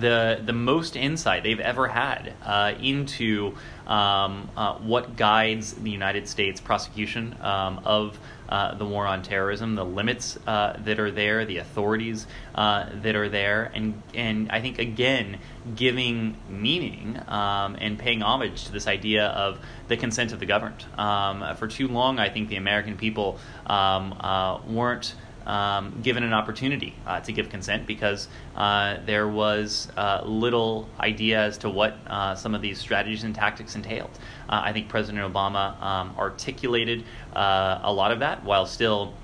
the 0.00 0.40
the 0.44 0.52
most 0.52 0.96
insight 0.96 1.42
they've 1.42 1.60
ever 1.60 1.88
had 1.88 2.34
uh, 2.44 2.74
into 2.80 3.54
um, 3.86 4.48
uh, 4.56 4.74
what 4.76 5.16
guides 5.16 5.74
the 5.74 5.90
United 5.90 6.28
States 6.28 6.60
prosecution 6.60 7.36
um, 7.40 7.80
of 7.84 8.18
uh, 8.48 8.74
the 8.74 8.84
war 8.84 9.06
on 9.06 9.22
terrorism, 9.22 9.74
the 9.74 9.84
limits 9.84 10.38
uh, 10.46 10.78
that 10.84 11.00
are 11.00 11.10
there, 11.10 11.44
the 11.44 11.56
authorities 11.56 12.26
uh, 12.54 12.86
that 13.02 13.16
are 13.16 13.28
there, 13.28 13.70
and 13.74 14.02
and 14.14 14.50
I 14.50 14.60
think 14.60 14.78
again 14.78 15.38
giving 15.74 16.36
meaning 16.48 17.18
um, 17.28 17.76
and 17.80 17.98
paying 17.98 18.22
homage 18.22 18.64
to 18.64 18.72
this 18.72 18.86
idea 18.86 19.26
of 19.28 19.58
the 19.88 19.96
consent 19.96 20.32
of 20.32 20.40
the 20.40 20.46
governed. 20.46 20.84
Um, 20.98 21.56
for 21.56 21.66
too 21.66 21.88
long, 21.88 22.18
I 22.18 22.28
think 22.28 22.48
the 22.48 22.56
American 22.56 22.96
people 22.96 23.38
um, 23.66 24.14
uh, 24.20 24.58
weren't 24.66 25.14
um, 25.46 26.00
given 26.02 26.22
an 26.22 26.32
opportunity 26.32 26.94
uh, 27.06 27.20
to 27.20 27.32
give 27.32 27.48
consent 27.48 27.86
because 27.86 28.28
uh, 28.56 28.98
there 29.06 29.28
was 29.28 29.88
uh, 29.96 30.22
little 30.24 30.88
idea 31.00 31.40
as 31.40 31.58
to 31.58 31.70
what 31.70 31.96
uh, 32.06 32.34
some 32.34 32.54
of 32.54 32.62
these 32.62 32.78
strategies 32.78 33.24
and 33.24 33.34
tactics 33.34 33.74
entailed. 33.74 34.10
Uh, 34.48 34.62
I 34.64 34.72
think 34.72 34.88
President 34.88 35.32
Obama 35.32 35.80
um, 35.82 36.14
articulated 36.18 37.04
uh, 37.34 37.80
a 37.82 37.92
lot 37.92 38.12
of 38.12 38.20
that 38.20 38.44
while 38.44 38.66
still 38.66 39.14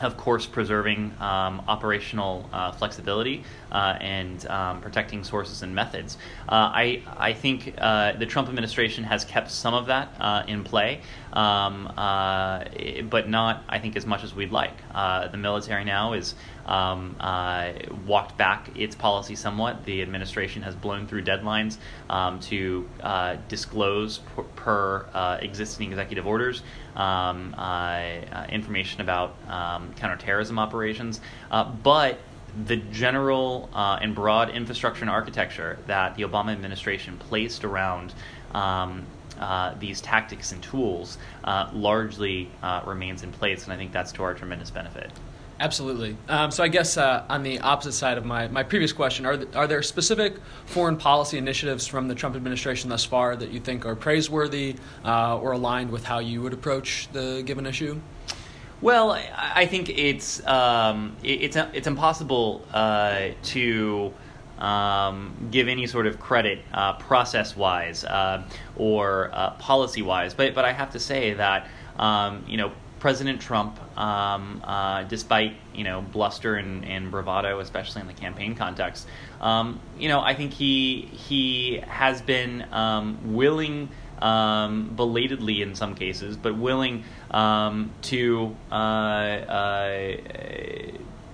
of 0.00 0.16
course, 0.16 0.46
preserving 0.46 1.12
um, 1.20 1.62
operational 1.68 2.48
uh, 2.52 2.72
flexibility 2.72 3.44
uh, 3.72 3.96
and 4.00 4.46
um, 4.46 4.80
protecting 4.80 5.24
sources 5.24 5.62
and 5.62 5.74
methods. 5.74 6.16
Uh, 6.48 6.70
I, 6.74 7.02
I 7.16 7.32
think 7.32 7.74
uh, 7.78 8.12
the 8.12 8.26
Trump 8.26 8.48
administration 8.48 9.04
has 9.04 9.24
kept 9.24 9.50
some 9.50 9.74
of 9.74 9.86
that 9.86 10.14
uh, 10.20 10.44
in 10.46 10.64
play, 10.64 11.00
um, 11.32 11.92
uh, 11.96 12.64
but 13.08 13.28
not, 13.28 13.64
I 13.68 13.78
think, 13.78 13.96
as 13.96 14.06
much 14.06 14.24
as 14.24 14.34
we'd 14.34 14.52
like. 14.52 14.76
the 14.92 15.38
military 15.38 15.84
now 15.84 16.12
is 16.12 16.34
um, 16.68 17.16
uh, 17.18 17.72
walked 18.06 18.36
back 18.36 18.70
its 18.76 18.94
policy 18.94 19.34
somewhat. 19.34 19.84
The 19.84 20.02
administration 20.02 20.62
has 20.62 20.74
blown 20.74 21.06
through 21.06 21.24
deadlines 21.24 21.78
um, 22.08 22.38
to 22.40 22.88
uh, 23.00 23.36
disclose 23.48 24.18
per, 24.18 24.42
per 24.42 25.06
uh, 25.14 25.38
existing 25.40 25.90
executive 25.90 26.26
orders 26.26 26.62
um, 26.94 27.54
uh, 27.56 27.60
uh, 27.60 28.46
information 28.50 29.00
about 29.00 29.34
um, 29.48 29.92
counterterrorism 29.94 30.58
operations. 30.58 31.20
Uh, 31.50 31.64
but 31.64 32.20
the 32.66 32.76
general 32.76 33.68
and 33.74 34.14
broad 34.14 34.50
infrastructure 34.50 35.02
and 35.02 35.10
architecture 35.10 35.78
that 35.86 36.16
the 36.16 36.22
Obama 36.22 36.50
administration 36.52 37.16
placed 37.18 37.64
around 37.64 38.14
um, 38.52 39.06
uh, 39.38 39.74
these 39.78 40.00
tactics 40.00 40.52
and 40.52 40.62
tools 40.62 41.18
uh, 41.44 41.70
largely 41.72 42.50
uh, 42.62 42.82
remains 42.86 43.22
in 43.22 43.30
place, 43.30 43.64
and 43.64 43.72
I 43.72 43.76
think 43.76 43.92
that's 43.92 44.12
to 44.12 44.22
our 44.24 44.34
tremendous 44.34 44.70
benefit. 44.70 45.10
Absolutely. 45.60 46.16
Um, 46.28 46.52
so 46.52 46.62
I 46.62 46.68
guess 46.68 46.96
uh, 46.96 47.24
on 47.28 47.42
the 47.42 47.58
opposite 47.60 47.92
side 47.92 48.16
of 48.16 48.24
my, 48.24 48.46
my 48.48 48.62
previous 48.62 48.92
question, 48.92 49.26
are, 49.26 49.36
th- 49.36 49.56
are 49.56 49.66
there 49.66 49.82
specific 49.82 50.34
foreign 50.66 50.96
policy 50.96 51.36
initiatives 51.36 51.86
from 51.86 52.06
the 52.06 52.14
Trump 52.14 52.36
administration 52.36 52.90
thus 52.90 53.04
far 53.04 53.34
that 53.34 53.50
you 53.50 53.58
think 53.58 53.84
are 53.84 53.96
praiseworthy 53.96 54.76
uh, 55.04 55.36
or 55.36 55.52
aligned 55.52 55.90
with 55.90 56.04
how 56.04 56.20
you 56.20 56.42
would 56.42 56.52
approach 56.52 57.08
the 57.12 57.42
given 57.44 57.66
issue? 57.66 58.00
Well, 58.80 59.18
I 59.36 59.66
think 59.66 59.88
it's 59.88 60.46
um, 60.46 61.16
it's 61.24 61.56
it's 61.56 61.88
impossible 61.88 62.64
uh, 62.72 63.30
to 63.42 64.14
um, 64.60 65.48
give 65.50 65.66
any 65.66 65.88
sort 65.88 66.06
of 66.06 66.20
credit 66.20 66.60
uh, 66.72 66.92
process 66.92 67.56
wise 67.56 68.04
uh, 68.04 68.44
or 68.76 69.30
uh, 69.32 69.50
policy 69.54 70.02
wise, 70.02 70.32
but 70.32 70.54
but 70.54 70.64
I 70.64 70.70
have 70.70 70.90
to 70.92 71.00
say 71.00 71.34
that 71.34 71.66
um, 71.98 72.44
you 72.46 72.56
know 72.56 72.70
President 72.98 73.40
Trump, 73.40 73.78
um, 73.98 74.62
uh, 74.64 75.04
despite 75.04 75.54
you 75.74 75.84
know 75.84 76.02
bluster 76.02 76.56
and, 76.56 76.84
and, 76.84 77.10
bravado, 77.10 77.60
especially 77.60 78.00
in 78.00 78.06
the 78.06 78.12
campaign 78.12 78.54
context, 78.54 79.06
um, 79.40 79.80
you 79.98 80.08
know 80.08 80.20
I 80.20 80.34
think 80.34 80.52
he 80.52 81.02
he 81.02 81.78
has 81.86 82.20
been 82.22 82.66
um, 82.72 83.34
willing, 83.34 83.88
um, 84.20 84.92
belatedly 84.96 85.62
in 85.62 85.74
some 85.74 85.94
cases, 85.94 86.36
but 86.36 86.56
willing 86.56 87.04
um, 87.30 87.92
to 88.02 88.56
uh, 88.70 88.74
uh, 88.74 90.16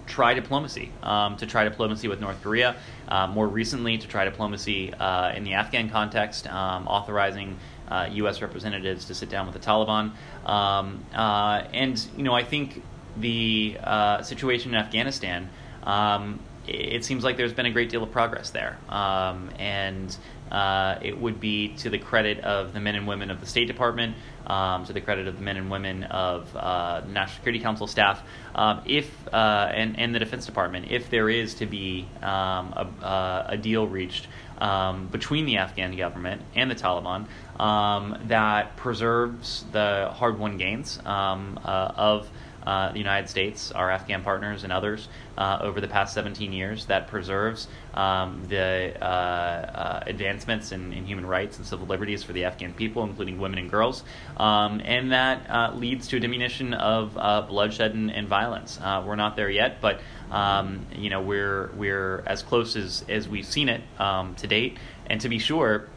try 0.06 0.34
diplomacy, 0.34 0.92
um, 1.02 1.36
to 1.38 1.46
try 1.46 1.64
diplomacy 1.64 2.08
with 2.08 2.20
North 2.20 2.42
Korea. 2.42 2.76
Uh, 3.08 3.26
more 3.26 3.48
recently, 3.48 3.96
to 3.98 4.06
try 4.06 4.24
diplomacy 4.24 4.92
uh, 4.94 5.32
in 5.34 5.44
the 5.44 5.54
Afghan 5.54 5.88
context, 5.88 6.46
authorizing 6.46 7.56
uh, 7.88 8.08
U.S. 8.12 8.42
representatives 8.42 9.06
to 9.06 9.14
sit 9.14 9.28
down 9.28 9.46
with 9.46 9.54
the 9.54 9.66
Taliban. 9.66 10.12
Um, 10.46 11.04
uh, 11.14 11.64
and 11.72 12.04
you 12.16 12.22
know, 12.22 12.34
I 12.34 12.44
think 12.44 12.82
the 13.16 13.76
uh, 13.82 14.22
situation 14.22 14.74
in 14.74 14.80
Afghanistan. 14.80 15.48
Um, 15.82 16.40
it 16.66 17.04
seems 17.04 17.24
like 17.24 17.36
there's 17.36 17.52
been 17.52 17.66
a 17.66 17.70
great 17.70 17.90
deal 17.90 18.02
of 18.02 18.10
progress 18.10 18.50
there, 18.50 18.78
um, 18.88 19.50
and 19.58 20.16
uh, 20.50 20.98
it 21.02 21.18
would 21.18 21.38
be 21.40 21.74
to 21.76 21.90
the 21.90 21.98
credit 21.98 22.40
of 22.40 22.72
the 22.72 22.80
men 22.80 22.94
and 22.94 23.06
women 23.06 23.30
of 23.30 23.40
the 23.40 23.46
State 23.46 23.66
Department, 23.66 24.16
um, 24.46 24.84
to 24.86 24.92
the 24.92 25.00
credit 25.00 25.26
of 25.26 25.36
the 25.36 25.42
men 25.42 25.56
and 25.56 25.70
women 25.70 26.04
of 26.04 26.54
uh, 26.56 27.00
the 27.00 27.08
National 27.08 27.36
Security 27.36 27.60
Council 27.60 27.86
staff, 27.86 28.22
um, 28.54 28.80
if 28.86 29.10
uh, 29.28 29.70
and 29.74 29.98
and 29.98 30.14
the 30.14 30.18
Defense 30.18 30.46
Department, 30.46 30.90
if 30.90 31.10
there 31.10 31.28
is 31.28 31.54
to 31.56 31.66
be 31.66 32.06
um, 32.22 32.72
a, 32.72 33.46
a, 33.50 33.56
deal 33.58 33.86
reached 33.86 34.26
um, 34.58 35.06
between 35.08 35.46
the 35.46 35.56
Afghan 35.58 35.96
government 35.96 36.42
and 36.54 36.70
the 36.70 36.74
Taliban 36.74 37.26
um, 37.60 38.18
that 38.26 38.76
preserves 38.76 39.64
the 39.72 40.10
hard 40.12 40.38
won 40.38 40.56
gains 40.56 40.98
um, 41.04 41.58
uh, 41.64 41.92
of 41.96 42.28
uh, 42.66 42.92
the 42.92 42.98
United 42.98 43.28
States, 43.28 43.72
our 43.72 43.90
Afghan 43.90 44.22
partners, 44.22 44.64
and 44.64 44.72
others 44.72 45.08
uh, 45.36 45.58
over 45.60 45.82
the 45.82 45.88
past 45.88 46.14
17 46.14 46.50
years 46.52 46.86
that 46.86 47.08
preserves 47.08 47.68
um, 47.92 48.42
the 48.48 48.96
uh, 49.02 49.04
uh, 49.04 50.04
advancements 50.06 50.72
in, 50.72 50.92
in, 50.94 51.04
human 51.04 51.26
rights 51.26 51.58
and 51.58 51.66
civil 51.66 51.86
liberties 51.86 52.22
for 52.22 52.32
the 52.32 52.44
Afghan 52.44 52.72
people, 52.72 53.04
including 53.04 53.38
women 53.38 53.58
and 53.58 53.70
girls, 53.70 54.02
um, 54.38 54.80
and 54.82 55.12
that 55.12 55.48
uh, 55.50 55.72
leads 55.74 56.08
to 56.08 56.16
a 56.16 56.20
diminution 56.20 56.72
of 56.72 57.14
bloodshed 57.48 57.92
and, 57.92 58.10
and 58.10 58.28
violence. 58.28 58.78
we're 58.80 59.16
not 59.16 59.36
there 59.36 59.50
yet, 59.50 59.82
but 59.82 60.00
um, 60.30 60.86
you 60.94 61.10
know 61.10 61.20
we're 61.20 61.70
we're 61.76 62.22
as 62.26 62.42
close 62.42 62.76
as, 62.76 63.04
as 63.08 63.28
we've 63.28 63.46
seen 63.46 63.68
it 63.68 63.82
um, 63.98 64.34
to 64.36 64.46
date. 64.46 64.78
And 65.06 65.20
to 65.20 65.28
be 65.28 65.38
sure, 65.38 65.88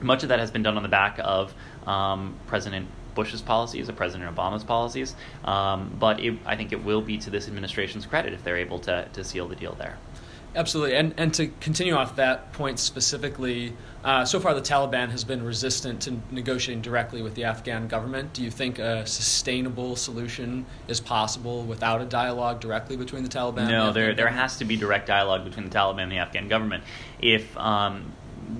much 0.00 0.22
of 0.22 0.28
that 0.28 0.38
has 0.38 0.50
been 0.50 0.62
done 0.62 0.76
on 0.76 0.82
the 0.82 0.88
back 0.88 1.18
of 1.22 1.54
um, 1.86 2.34
President 2.46 2.88
Bush's 3.14 3.42
policies 3.42 3.88
or 3.88 3.92
President 3.92 4.34
Obama's 4.34 4.62
policies. 4.62 5.16
Um, 5.44 5.96
but 5.98 6.20
it, 6.20 6.38
I 6.44 6.56
think 6.56 6.72
it 6.72 6.84
will 6.84 7.02
be 7.02 7.18
to 7.18 7.30
this 7.30 7.48
administration's 7.48 8.06
credit 8.06 8.32
if 8.32 8.44
they're 8.44 8.58
able 8.58 8.78
to, 8.80 9.08
to 9.12 9.24
seal 9.24 9.48
the 9.48 9.56
deal 9.56 9.74
there. 9.74 9.98
Absolutely. 10.56 10.96
And, 10.96 11.14
and 11.18 11.34
to 11.34 11.48
continue 11.60 11.94
off 11.94 12.16
that 12.16 12.52
point 12.54 12.78
specifically, 12.78 13.74
uh, 14.02 14.24
so 14.24 14.40
far 14.40 14.54
the 14.54 14.62
Taliban 14.62 15.10
has 15.10 15.22
been 15.22 15.44
resistant 15.44 16.00
to 16.02 16.16
negotiating 16.30 16.80
directly 16.80 17.20
with 17.20 17.34
the 17.34 17.44
Afghan 17.44 17.88
government. 17.88 18.32
Do 18.32 18.42
you 18.42 18.50
think 18.50 18.78
a 18.78 19.06
sustainable 19.06 19.96
solution 19.96 20.64
is 20.88 20.98
possible 20.98 21.62
without 21.64 22.00
a 22.00 22.06
dialogue 22.06 22.60
directly 22.60 22.96
between 22.96 23.22
the 23.22 23.28
Taliban? 23.28 23.68
No, 23.68 23.88
the 23.88 23.92
there, 23.92 24.14
there 24.14 24.28
has 24.28 24.56
to 24.58 24.64
be 24.64 24.76
direct 24.76 25.06
dialogue 25.06 25.44
between 25.44 25.68
the 25.68 25.76
Taliban 25.76 26.04
and 26.04 26.12
the 26.12 26.18
Afghan 26.18 26.48
government. 26.48 26.84
If 27.20 27.56
um, 27.58 28.12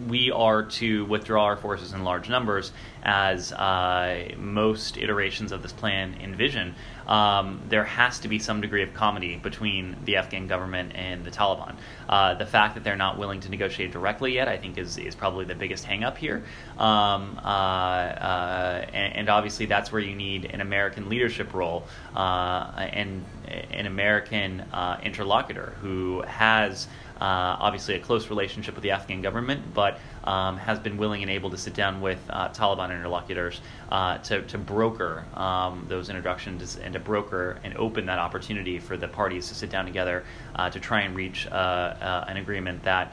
we 0.09 0.31
are 0.31 0.63
to 0.65 1.05
withdraw 1.07 1.45
our 1.45 1.57
forces 1.57 1.93
in 1.93 2.05
large 2.05 2.29
numbers, 2.29 2.73
as 3.03 3.53
uh, 3.53 4.33
most 4.37 4.97
iterations 4.97 5.53
of 5.53 5.63
this 5.63 5.73
plan 5.73 6.17
envision, 6.21 6.75
um, 7.07 7.61
there 7.69 7.85
has 7.85 8.19
to 8.21 8.29
be 8.29 8.41
some 8.41 8.61
degree 8.61 8.83
of 8.83 8.93
comedy 8.95 9.37
between 9.37 9.97
the 10.05 10.17
Afghan 10.17 10.49
government 10.49 10.93
and 10.97 11.25
the 11.25 11.31
Taliban. 11.31 11.77
Uh, 12.09 12.35
the 12.35 12.47
fact 12.47 12.75
that 12.75 12.83
they're 12.83 12.97
not 12.97 13.17
willing 13.17 13.41
to 13.41 13.49
negotiate 13.49 13.93
directly 13.93 14.35
yet, 14.35 14.49
I 14.49 14.57
think, 14.57 14.77
is, 14.77 14.99
is 14.99 15.15
probably 15.15 15.45
the 15.45 15.55
biggest 15.55 15.87
hangup 15.87 16.17
here. 16.17 16.45
Um, 16.79 17.39
uh, 17.45 17.49
uh 17.49 18.87
and, 18.93 19.17
and, 19.17 19.29
obviously, 19.29 19.67
that's 19.67 19.93
where 19.93 20.01
you 20.01 20.17
need 20.17 20.47
an 20.47 20.61
American 20.61 21.09
leadership 21.09 21.55
role 21.55 21.87
uh, 22.15 22.73
and 22.77 23.25
an 23.47 23.87
American 23.87 24.65
interlocutor 25.03 25.75
who 25.81 26.23
has. 26.23 26.89
Uh, 27.21 27.57
obviously 27.61 27.95
a 27.95 27.99
close 27.99 28.29
relationship 28.29 28.75
with 28.75 28.83
the 28.83 28.91
Afghan 28.91 29.23
government, 29.23 29.75
but 29.75 29.99
um, 30.25 30.59
has 30.59 30.79
been 30.79 30.97
willing 30.97 31.23
and 31.23 31.31
able 31.31 31.51
to 31.51 31.57
sit 31.57 31.73
down 31.73 32.01
with 32.01 32.19
uh, 32.29 32.49
Taliban 32.51 32.91
interlocutors 32.91 33.61
uh, 33.91 34.19
to, 34.19 34.43
to 34.43 34.59
broker 34.59 35.25
um, 35.35 35.87
those 35.89 36.11
introductions 36.11 36.77
and 36.77 36.93
to 36.93 37.01
broker 37.01 37.59
and 37.65 37.77
open 37.77 38.07
that 38.07 38.19
opportunity 38.19 38.79
for 38.79 38.97
the 38.97 39.09
parties 39.09 39.49
to 39.49 39.55
sit 39.55 39.71
down 39.71 39.87
together 39.87 40.25
uh, 40.57 40.69
to 40.69 40.79
try 40.79 41.03
and 41.03 41.17
reach 41.17 41.47
uh, 41.47 41.51
uh, 41.55 42.25
an 42.29 42.37
agreement 42.37 42.83
that 42.83 43.13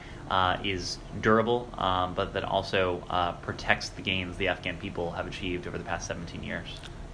is 0.63 0.98
durable, 1.22 1.69
um, 1.77 2.13
but 2.13 2.33
that 2.33 2.43
also 2.43 3.03
protects 3.41 3.89
the 3.89 4.01
gains 4.01 4.36
the 4.38 4.48
Afghan 4.48 4.77
people 4.77 5.12
have 5.12 5.27
achieved 5.27 5.67
over 5.67 5.77
the 5.77 5.83
past 5.83 6.07
17 6.07 6.43
years. 6.43 6.67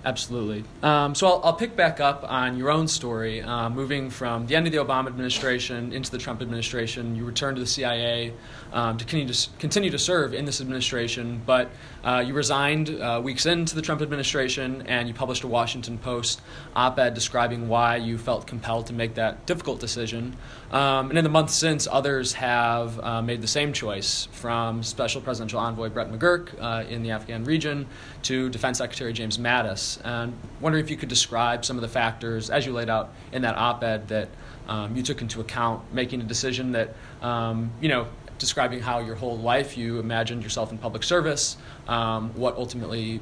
Absolutely. 0.05 0.63
Um, 0.81 1.13
so 1.13 1.27
I'll, 1.27 1.41
I'll, 1.43 1.53
pick 1.53 1.75
back 1.75 1.99
up 1.99 2.23
on 2.25 2.57
your 2.57 2.71
own 2.71 2.87
story. 2.87 3.41
Uh, 3.41 3.69
moving 3.69 4.09
from 4.09 4.47
the 4.47 4.55
end 4.55 4.65
of 4.65 4.71
the 4.71 4.77
Obama 4.77 5.07
administration 5.07 5.91
into 5.91 6.09
the 6.09 6.17
Trump 6.17 6.41
administration, 6.41 7.17
you 7.17 7.25
returned 7.25 7.57
to 7.57 7.61
the 7.61 7.67
CIA 7.67 8.31
um, 8.71 8.97
to, 8.97 9.03
continue 9.03 9.33
to 9.33 9.49
continue 9.59 9.89
to 9.89 9.99
serve 9.99 10.33
in 10.33 10.45
this 10.45 10.61
administration, 10.61 11.41
but 11.45 11.69
uh, 12.03 12.23
you 12.25 12.33
resigned 12.33 12.89
uh, 12.89 13.19
weeks 13.21 13.45
into 13.45 13.75
the 13.75 13.81
Trump 13.81 14.01
administration 14.01 14.83
and 14.87 15.09
you 15.09 15.13
published 15.13 15.43
a 15.43 15.47
Washington 15.47 15.97
Post 15.97 16.39
op 16.77 16.97
ed 16.97 17.13
describing 17.13 17.67
why 17.67 17.97
you 17.97 18.17
felt 18.17 18.47
compelled 18.47 18.87
to 18.87 18.93
make 18.93 19.15
that 19.15 19.45
difficult 19.45 19.81
decision. 19.81 20.37
Um, 20.71 21.09
and 21.09 21.17
in 21.17 21.23
the 21.23 21.29
months 21.29 21.55
since, 21.55 21.87
others 21.91 22.33
have 22.33 22.99
uh, 22.99 23.21
made 23.21 23.41
the 23.41 23.47
same 23.47 23.73
choice 23.73 24.29
from 24.31 24.83
Special 24.83 25.19
Presidential 25.19 25.59
Envoy 25.59 25.89
Brett 25.89 26.09
McGurk 26.09 26.51
uh, 26.61 26.87
in 26.87 27.03
the 27.03 27.11
Afghan 27.11 27.43
region 27.43 27.87
to 28.23 28.49
Defense 28.49 28.77
Secretary 28.77 29.11
James 29.11 29.37
Mattis. 29.37 29.88
And 29.97 30.33
wondering 30.61 30.83
if 30.83 30.91
you 30.91 30.97
could 30.97 31.09
describe 31.09 31.65
some 31.65 31.77
of 31.77 31.81
the 31.81 31.87
factors, 31.87 32.49
as 32.49 32.65
you 32.65 32.73
laid 32.73 32.89
out 32.89 33.11
in 33.31 33.41
that 33.43 33.55
op 33.55 33.83
ed, 33.83 34.07
that 34.09 34.29
um, 34.67 34.95
you 34.95 35.03
took 35.03 35.21
into 35.21 35.41
account 35.41 35.93
making 35.93 36.21
a 36.21 36.23
decision 36.23 36.71
that, 36.73 36.95
um, 37.21 37.71
you 37.81 37.89
know, 37.89 38.07
describing 38.37 38.79
how 38.79 38.99
your 38.99 39.15
whole 39.15 39.37
life 39.37 39.77
you 39.77 39.99
imagined 39.99 40.43
yourself 40.43 40.71
in 40.71 40.77
public 40.77 41.03
service, 41.03 41.57
um, 41.87 42.33
what 42.35 42.55
ultimately 42.55 43.19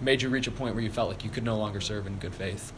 made 0.00 0.20
you 0.20 0.28
reach 0.28 0.46
a 0.46 0.50
point 0.50 0.74
where 0.74 0.84
you 0.84 0.90
felt 0.90 1.08
like 1.08 1.24
you 1.24 1.30
could 1.30 1.44
no 1.44 1.56
longer 1.56 1.80
serve 1.80 2.06
in 2.06 2.16
good 2.16 2.34
faith. 2.34 2.72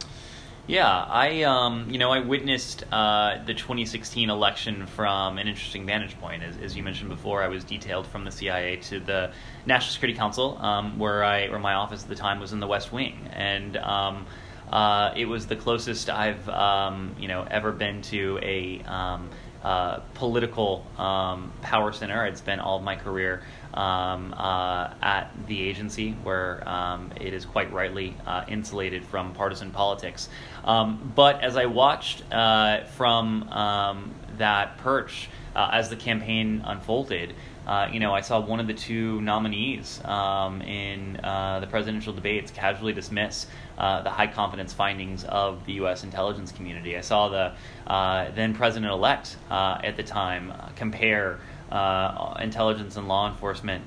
Yeah, 0.68 0.86
I 0.86 1.44
um, 1.44 1.88
you 1.88 1.96
know 1.96 2.10
I 2.10 2.20
witnessed 2.20 2.84
uh, 2.92 3.42
the 3.46 3.54
2016 3.54 4.28
election 4.28 4.86
from 4.86 5.38
an 5.38 5.48
interesting 5.48 5.86
vantage 5.86 6.20
point. 6.20 6.42
As, 6.42 6.58
as, 6.58 6.76
you 6.76 6.82
mentioned 6.82 7.08
before, 7.08 7.42
I 7.42 7.48
was 7.48 7.64
detailed 7.64 8.06
from 8.06 8.26
the 8.26 8.30
CIA 8.30 8.76
to 8.76 9.00
the 9.00 9.32
National 9.64 9.92
Security 9.92 10.18
Council, 10.18 10.58
um, 10.58 10.98
where 10.98 11.24
I 11.24 11.48
where 11.48 11.58
my 11.58 11.72
office 11.72 12.02
at 12.02 12.10
the 12.10 12.14
time 12.14 12.38
was 12.38 12.52
in 12.52 12.60
the 12.60 12.66
West 12.66 12.92
Wing, 12.92 13.30
and 13.32 13.78
um, 13.78 14.26
uh, 14.70 15.14
it 15.16 15.24
was 15.24 15.46
the 15.46 15.56
closest 15.56 16.10
I've 16.10 16.46
um, 16.50 17.16
you 17.18 17.28
know 17.28 17.46
ever 17.50 17.72
been 17.72 18.02
to 18.02 18.38
a 18.42 18.82
um, 18.82 19.30
uh, 19.62 20.00
political 20.14 20.86
um, 20.98 21.52
power 21.62 21.92
center. 21.92 22.22
I'd 22.22 22.38
spent 22.38 22.60
all 22.60 22.78
of 22.78 22.82
my 22.82 22.96
career 22.96 23.42
um, 23.74 24.34
uh, 24.36 24.94
at 25.02 25.30
the 25.46 25.60
agency, 25.60 26.12
where 26.22 26.66
um, 26.68 27.12
it 27.20 27.32
is 27.34 27.44
quite 27.44 27.72
rightly 27.72 28.14
uh, 28.26 28.44
insulated 28.48 29.04
from 29.04 29.34
partisan 29.34 29.70
politics. 29.70 30.28
Um, 30.64 31.12
but 31.14 31.42
as 31.42 31.56
I 31.56 31.66
watched 31.66 32.22
uh, 32.32 32.84
from 32.84 33.48
um, 33.50 34.14
that 34.38 34.78
perch 34.78 35.28
uh, 35.54 35.70
as 35.72 35.90
the 35.90 35.96
campaign 35.96 36.62
unfolded, 36.64 37.34
uh, 37.66 37.88
you 37.92 38.00
know, 38.00 38.14
I 38.14 38.22
saw 38.22 38.40
one 38.40 38.60
of 38.60 38.66
the 38.66 38.74
two 38.74 39.20
nominees 39.20 40.02
um, 40.04 40.62
in 40.62 41.14
the 41.14 41.66
presidential 41.68 42.14
debates 42.14 42.50
casually 42.50 42.94
dismiss 42.94 43.46
uh, 43.78 44.02
the 44.02 44.10
high 44.10 44.26
confidence 44.26 44.72
findings 44.72 45.24
of 45.24 45.64
the 45.64 45.74
U.S. 45.74 46.04
intelligence 46.04 46.52
community. 46.52 46.96
I 46.96 47.00
saw 47.00 47.28
the 47.28 47.52
uh, 47.86 48.30
then 48.32 48.54
president 48.54 48.92
elect 48.92 49.36
uh, 49.50 49.78
at 49.82 49.96
the 49.96 50.02
time 50.02 50.52
compare. 50.76 51.38
intelligence 52.40 52.96
and 52.96 53.08
law 53.08 53.28
enforcement 53.28 53.84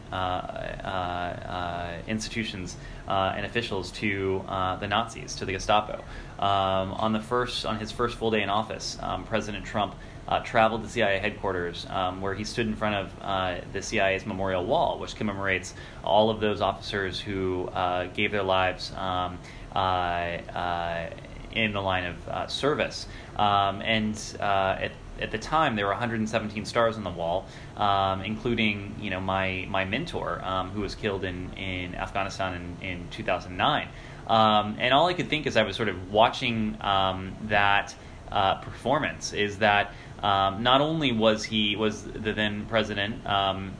institutions 2.07 2.77
and 3.07 3.45
officials 3.45 3.91
to 3.91 4.43
the 4.79 4.87
Nazis, 4.87 5.35
to 5.35 5.45
the 5.45 5.53
Gestapo. 5.53 6.03
Um, 6.41 6.93
on 6.93 7.13
the 7.13 7.19
first, 7.19 7.65
on 7.67 7.77
his 7.77 7.91
first 7.91 8.17
full 8.17 8.31
day 8.31 8.41
in 8.41 8.49
office, 8.49 8.97
um, 9.01 9.25
President 9.25 9.63
Trump 9.63 9.93
uh, 10.27 10.39
traveled 10.43 10.83
to 10.83 10.89
CIA 10.89 11.19
headquarters, 11.19 11.85
um, 11.89 12.21
where 12.21 12.33
he 12.33 12.43
stood 12.43 12.67
in 12.67 12.75
front 12.75 12.95
of 12.95 13.11
uh, 13.21 13.61
the 13.73 13.81
CIA's 13.81 14.25
memorial 14.25 14.65
wall, 14.65 14.99
which 14.99 15.15
commemorates 15.15 15.73
all 16.03 16.29
of 16.29 16.39
those 16.39 16.61
officers 16.61 17.19
who 17.19 17.67
uh, 17.73 18.07
gave 18.07 18.31
their 18.31 18.43
lives 18.43 18.91
um, 18.95 19.37
uh, 19.75 19.77
uh, 19.77 21.09
in 21.53 21.73
the 21.73 21.81
line 21.81 22.05
of 22.05 22.51
service. 22.51 23.07
Um, 23.35 23.81
and 23.81 24.17
at 24.39 24.91
at 25.19 25.29
the 25.29 25.37
time 25.37 25.75
there 25.75 25.85
were 25.85 25.91
117 25.91 26.65
stars 26.65 26.97
on 26.97 27.03
the 27.03 27.09
wall, 27.11 27.45
um, 27.77 28.21
including 28.21 28.95
you 28.99 29.09
know 29.09 29.19
my 29.19 29.67
my 29.69 29.85
mentor 29.85 30.41
um, 30.43 30.69
who 30.71 30.81
was 30.81 30.95
killed 30.95 31.23
in 31.23 31.51
in 31.53 31.93
Afghanistan 31.95 32.77
in, 32.81 32.87
in 32.87 33.07
2009. 33.09 33.87
Um, 34.27 34.77
and 34.79 34.93
all 34.93 35.07
I 35.07 35.13
could 35.13 35.29
think 35.29 35.45
as 35.45 35.57
I 35.57 35.63
was 35.63 35.75
sort 35.75 35.89
of 35.89 36.11
watching 36.11 36.77
that 36.79 37.93
uh, 38.31 38.55
performance 38.55 39.33
is 39.33 39.57
that 39.57 39.93
um, 40.21 40.63
not 40.63 40.81
only 40.81 41.11
was 41.11 41.43
he 41.43 41.75
was 41.75 42.03
the 42.03 42.33
then 42.33 42.65
president 42.67 43.25
um, 43.25 43.73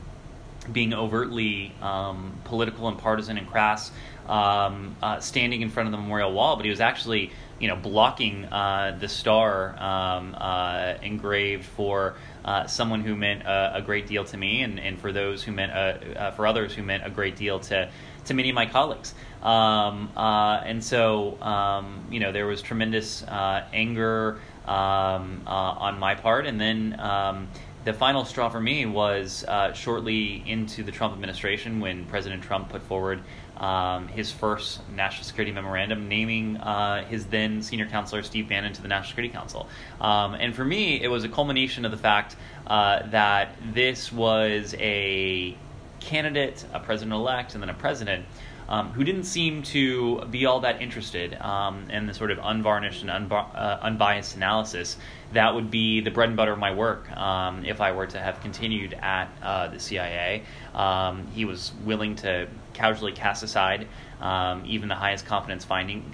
being 0.72 0.94
overtly 0.94 1.72
political 2.44 2.88
and 2.88 2.98
partisan 2.98 3.36
and 3.36 3.48
crass, 3.48 3.90
uh, 4.28 5.20
standing 5.20 5.62
in 5.62 5.70
front 5.70 5.88
of 5.88 5.90
the 5.92 5.98
memorial 5.98 6.32
wall, 6.32 6.56
but 6.56 6.64
he 6.64 6.70
was 6.70 6.80
actually 6.80 7.32
you 7.62 7.68
know, 7.68 7.76
blocking 7.76 8.44
uh, 8.46 8.96
the 8.98 9.08
star 9.08 9.80
um, 9.80 10.34
uh, 10.36 10.94
engraved 11.00 11.64
for 11.64 12.16
uh, 12.44 12.66
someone 12.66 13.02
who 13.02 13.14
meant 13.14 13.44
a, 13.44 13.76
a, 13.76 13.82
great 13.82 14.08
deal 14.08 14.24
to 14.24 14.36
me, 14.36 14.62
and, 14.62 14.80
and 14.80 14.98
for 14.98 15.12
those 15.12 15.44
who 15.44 15.52
meant 15.52 15.70
uh, 15.70 16.18
uh, 16.18 16.30
for 16.32 16.44
others 16.44 16.74
who 16.74 16.82
meant 16.82 17.06
a 17.06 17.10
great 17.10 17.36
deal 17.36 17.60
to 17.60 17.88
to 18.24 18.34
many 18.34 18.48
of 18.48 18.56
my 18.56 18.66
colleagues. 18.66 19.14
Um, 19.42 20.10
uh, 20.16 20.60
and 20.64 20.82
so, 20.82 21.40
um, 21.40 22.04
you 22.10 22.18
know, 22.18 22.32
there 22.32 22.46
was 22.46 22.62
tremendous 22.62 23.24
anger 23.28 24.40
um, 24.66 25.42
on 25.46 25.98
my 25.98 26.14
part, 26.14 26.46
and 26.46 26.60
then. 26.60 26.98
Um, 26.98 27.48
the 27.84 27.92
final 27.92 28.24
straw 28.24 28.48
for 28.48 28.60
me 28.60 28.86
was 28.86 29.44
shortly 29.74 30.40
into 30.46 30.84
the 30.84 30.92
Trump 30.92 31.14
administration 31.14 31.80
when 31.80 32.04
President 32.04 32.40
Trump 32.40 32.68
put 32.68 32.80
forward 32.80 33.20
um, 33.62 34.08
his 34.08 34.32
first 34.32 34.80
national 34.90 35.24
security 35.24 35.52
memorandum 35.52 36.08
naming 36.08 36.56
uh, 36.56 37.04
his 37.04 37.26
then 37.26 37.62
senior 37.62 37.86
counselor 37.86 38.22
Steve 38.22 38.48
Bannon 38.48 38.72
to 38.72 38.82
the 38.82 38.88
National 38.88 39.08
Security 39.10 39.32
Council. 39.32 39.68
Um, 40.00 40.34
and 40.34 40.54
for 40.54 40.64
me, 40.64 41.00
it 41.00 41.08
was 41.08 41.24
a 41.24 41.28
culmination 41.28 41.84
of 41.84 41.92
the 41.92 41.96
fact 41.96 42.36
uh, 42.66 43.06
that 43.10 43.56
this 43.72 44.10
was 44.10 44.74
a 44.78 45.56
candidate, 46.00 46.64
a 46.72 46.80
president 46.80 47.12
elect, 47.12 47.54
and 47.54 47.62
then 47.62 47.70
a 47.70 47.74
president. 47.74 48.26
Um, 48.72 48.88
who 48.92 49.04
didn't 49.04 49.24
seem 49.24 49.62
to 49.64 50.24
be 50.30 50.46
all 50.46 50.60
that 50.60 50.80
interested 50.80 51.34
um, 51.34 51.90
in 51.90 52.06
the 52.06 52.14
sort 52.14 52.30
of 52.30 52.38
unvarnished 52.38 53.02
and 53.02 53.10
unbi- 53.10 53.54
uh, 53.54 53.78
unbiased 53.82 54.34
analysis 54.34 54.96
that 55.32 55.54
would 55.54 55.70
be 55.70 56.00
the 56.00 56.10
bread 56.10 56.28
and 56.28 56.36
butter 56.36 56.52
of 56.52 56.58
my 56.58 56.74
work 56.74 57.10
um, 57.16 57.64
if 57.66 57.82
I 57.82 57.92
were 57.92 58.06
to 58.06 58.18
have 58.18 58.40
continued 58.40 58.94
at 58.94 59.28
uh, 59.42 59.68
the 59.68 59.78
CIA. 59.78 60.44
Um, 60.74 61.26
he 61.34 61.44
was 61.44 61.72
willing 61.84 62.16
to 62.16 62.48
casually 62.72 63.12
cast 63.12 63.42
aside 63.42 63.88
um, 64.22 64.62
even 64.66 64.88
the 64.88 64.94
highest 64.94 65.26
confidence 65.26 65.64
finding 65.64 66.10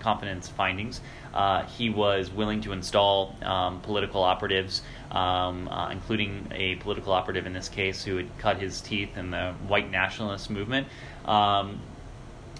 confidence, 0.00 0.48
findings. 0.48 1.00
Uh, 1.32 1.64
he 1.64 1.90
was 1.90 2.30
willing 2.30 2.60
to 2.62 2.72
install 2.72 3.36
um, 3.42 3.80
political 3.80 4.22
operatives, 4.22 4.82
um, 5.10 5.68
uh, 5.68 5.90
including 5.90 6.48
a 6.52 6.76
political 6.76 7.12
operative 7.12 7.46
in 7.46 7.52
this 7.52 7.68
case 7.68 8.02
who 8.02 8.16
had 8.16 8.38
cut 8.38 8.58
his 8.58 8.80
teeth 8.80 9.16
in 9.16 9.30
the 9.30 9.54
white 9.66 9.90
nationalist 9.90 10.50
movement. 10.50 10.86
Um, 11.28 11.80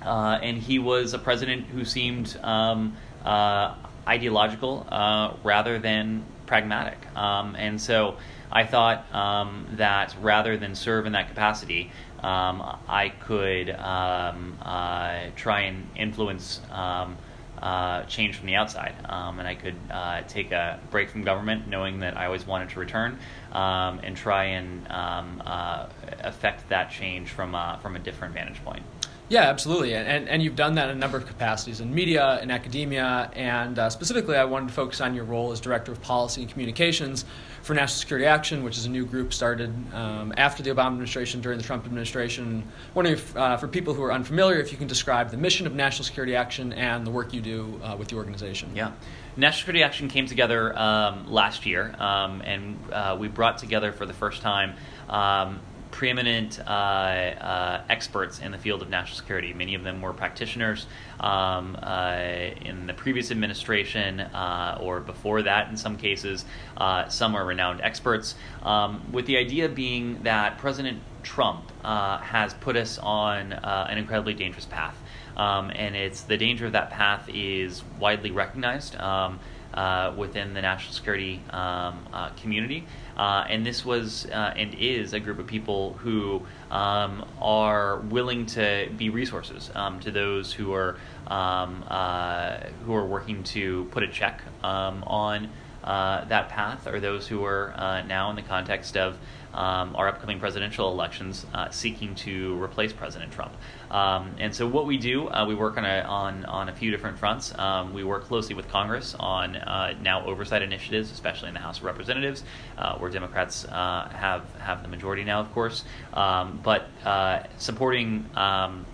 uh, 0.03 0.39
and 0.43 0.57
he 0.59 0.79
was 0.79 1.15
a 1.15 1.19
president 1.19 1.67
who 1.67 1.85
seemed 1.85 2.39
um, 2.43 2.97
uh, 3.25 3.75
ideological 4.07 4.87
uh, 4.89 5.33
rather 5.43 5.79
than 5.79 6.25
pragmatic. 6.47 6.99
Um, 7.17 7.57
and 7.57 7.81
so 7.81 8.17
I 8.51 8.65
thought 8.65 9.13
um, 9.15 9.67
that 9.73 10.15
rather 10.23 10.57
than 10.57 10.75
serve 10.75 11.07
in 11.07 11.13
that 11.13 11.29
capacity, 11.29 11.91
um, 12.23 12.63
I 12.89 13.11
could 13.21 13.71
um, 13.71 14.57
uh, 14.63 15.27
try 15.37 15.63
and 15.63 15.89
influence 15.97 16.61
um, 16.71 17.17
uh, 17.63 18.05
change 18.05 18.37
from 18.37 18.47
the 18.47 18.55
outside. 18.55 18.95
Um, 19.09 19.39
and 19.39 19.49
I 19.49 19.55
could 19.55 19.77
uh, 19.91 20.23
take 20.29 20.53
a 20.53 20.81
break 20.91 21.11
from 21.11 21.23
government, 21.23 21.69
knowing 21.69 22.01
that 22.01 22.17
I 22.17 22.27
always 22.27 22.47
wanted 22.47 22.71
to 22.71 22.81
return, 22.81 23.19
um, 23.53 24.01
and 24.03 24.17
try 24.17 24.45
and 24.45 24.91
um, 24.91 25.43
uh, 25.45 25.87
affect 26.21 26.69
that 26.69 26.91
change 26.91 27.31
from, 27.31 27.55
uh, 27.55 27.79
from 27.79 27.97
a 27.97 27.99
different 27.99 28.35
vantage 28.35 28.63
point. 28.65 28.83
Yeah, 29.31 29.43
absolutely. 29.43 29.95
And, 29.95 30.27
and 30.27 30.43
you've 30.43 30.57
done 30.57 30.77
that 30.77 30.89
in 30.89 30.97
a 30.97 30.99
number 30.99 31.19
of 31.19 31.27
capacities 31.27 31.81
in 31.81 31.95
media, 31.95 32.41
in 32.41 32.51
academia, 32.51 33.31
and 33.35 33.79
uh, 33.79 33.91
specifically, 33.91 34.37
I 34.37 34.45
wanted 34.45 34.69
to 34.69 34.75
focus 34.75 35.03
on 35.03 35.15
your 35.15 35.25
role 35.25 35.53
as 35.53 35.61
Director 35.61 35.93
of 35.93 36.01
Policy 36.01 36.43
and 36.43 36.51
Communications 36.51 37.27
for 37.63 37.75
National 37.75 38.01
Security 38.01 38.25
Action, 38.25 38.65
which 38.65 38.79
is 38.79 38.87
a 38.87 38.89
new 38.89 39.05
group 39.05 39.35
started 39.35 39.75
um, 39.93 40.33
after 40.39 40.63
the 40.63 40.71
Obama 40.71 40.93
administration, 40.93 41.43
during 41.43 41.59
the 41.59 41.65
Trump 41.65 41.85
administration. 41.85 42.67
Wondering 42.95 43.19
if, 43.19 43.37
uh, 43.37 43.59
for 43.59 43.69
people 43.69 43.93
who 43.93 44.03
are 44.03 44.13
unfamiliar, 44.13 44.59
if 44.61 44.73
you 44.73 44.79
can 44.79 44.89
describe 44.89 45.31
the 45.31 45.37
mission 45.37 45.67
of 45.67 45.75
National 45.75 46.05
Security 46.05 46.35
Action 46.35 46.73
and 46.73 47.07
the 47.07 47.11
work 47.11 47.35
you 47.35 47.43
do 47.43 47.79
uh, 47.85 47.97
with 47.99 48.09
the 48.09 48.17
organization. 48.17 48.71
Yeah. 48.75 48.93
National 49.37 49.59
Security 49.59 49.83
Action 49.83 50.09
came 50.09 50.27
together 50.27 50.77
um, 50.79 51.31
last 51.31 51.67
year, 51.67 51.95
um, 51.99 52.41
and 52.47 52.79
uh, 52.91 53.17
we 53.21 53.29
brought 53.29 53.59
together 53.59 53.93
for 53.93 54.07
the 54.07 54.15
first 54.15 54.41
time 54.41 54.75
um, 55.11 55.61
preeminent 55.99 56.61
uh, 56.61 56.71
uh, 56.71 57.83
experts 57.89 58.39
in 58.39 58.53
the 58.53 58.59
field 58.59 58.83
of 58.83 58.89
national 58.89 59.17
security. 59.17 59.53
Many 59.53 59.75
of 59.75 59.83
them 59.83 60.01
were 60.01 60.13
practitioners 60.13 60.87
um, 61.19 61.77
uh, 61.83 62.21
in 62.65 62.87
the 62.87 62.95
previous 62.95 63.33
administration 63.33 64.21
uh, 64.21 64.79
or 64.81 65.01
before 65.01 65.43
that, 65.43 65.69
in 65.71 65.77
some 65.77 65.97
cases. 65.97 66.45
Uh, 66.77 67.09
some 67.09 67.35
are 67.35 67.45
renowned 67.45 67.81
experts, 67.81 68.37
um, 68.63 69.11
with 69.11 69.27
the 69.27 69.37
idea 69.39 69.69
being 69.69 70.23
that 70.23 70.59
President 70.59 71.01
Trump 71.25 71.69
has 71.83 72.55
put 72.55 72.77
us 72.77 72.99
on 72.99 73.53
an 73.53 73.99
incredibly 73.99 74.35
dangerous 74.35 74.67
path. 74.67 74.97
Um, 75.37 75.73
and 75.75 75.97
it's 75.97 76.23
the 76.23 76.37
danger 76.37 76.67
of 76.67 76.73
that 76.73 76.91
path 76.91 77.29
is 77.29 77.83
widely 77.99 78.31
recognized. 78.31 78.95
Um, 78.95 79.41
uh, 79.75 80.13
within 80.17 80.55
the 80.55 80.63
national 80.63 80.95
security 80.95 81.41
um, 81.51 82.07
uh, 82.13 82.31
community. 82.41 82.87
Uh, 83.17 83.45
and 83.49 83.67
this 83.67 83.85
was 83.85 84.27
uh, 84.27 84.55
and 84.57 84.75
is 84.75 85.13
a 85.13 85.21
group 85.21 85.39
of 85.39 85.47
people 85.47 85.95
who 85.95 86.43
um, 86.71 87.25
are 87.41 87.99
willing 87.99 88.47
to 88.47 88.89
be 88.97 89.11
resources 89.11 89.71
um, 89.75 89.99
to 90.01 90.11
those 90.11 90.53
who 90.53 90.73
are 90.73 90.97
um, 91.27 91.85
uh, 91.89 92.59
who 92.85 92.95
are 92.95 93.07
working 93.07 93.43
to 93.45 93.85
put 93.91 94.03
a 94.03 94.09
check 94.09 94.43
um, 94.63 95.03
on 95.07 95.49
uh, 95.85 96.25
that 96.27 96.49
path, 96.49 96.87
or 96.87 97.01
those 97.01 97.27
who 97.27 97.45
are 97.45 98.03
now 98.07 98.31
in 98.31 98.37
the 98.37 98.43
context 98.43 98.97
of 98.97 99.19
um, 99.55 99.97
our 99.97 100.09
upcoming 100.09 100.39
presidential 100.39 100.91
elections, 100.93 101.47
uh, 101.55 101.71
seeking 101.71 102.15
to 102.15 102.63
replace 102.63 102.93
President 102.93 103.33
Trump. 103.33 103.53
Um, 103.91 104.35
and 104.39 104.55
so, 104.55 104.67
what 104.67 104.87
we 104.87 104.99
do, 104.99 105.29
uh, 105.29 105.47
we 105.47 105.55
work 105.55 105.79
on 105.79 105.85
a, 105.85 106.01
on, 106.01 106.45
on 106.45 106.69
a 106.69 106.73
few 106.73 106.91
different 106.91 107.19
fronts. 107.19 107.57
Um, 107.59 107.95
we 107.95 108.05
work 108.05 108.25
closely 108.25 108.55
with 108.55 108.69
Congress 108.69 109.15
on 109.19 109.57
uh, 109.57 109.95
now 110.03 110.25
oversight 110.27 110.63
initiatives, 110.63 111.11
especially 111.11 111.49
in 111.49 111.55
the 111.55 111.61
House 111.61 111.79
of 111.79 111.85
Representatives, 111.85 112.45
uh, 112.77 112.97
where 112.99 113.11
Democrats 113.11 113.65
uh, 113.65 114.09
have 114.13 114.45
have 114.59 114.83
the 114.83 114.89
majority 114.89 115.25
now, 115.25 115.41
of 115.41 115.53
course. 115.53 115.85
Um, 116.13 116.61
but 116.63 116.89
uh, 117.05 117.43
supporting 117.57 118.29
um, 118.37 118.85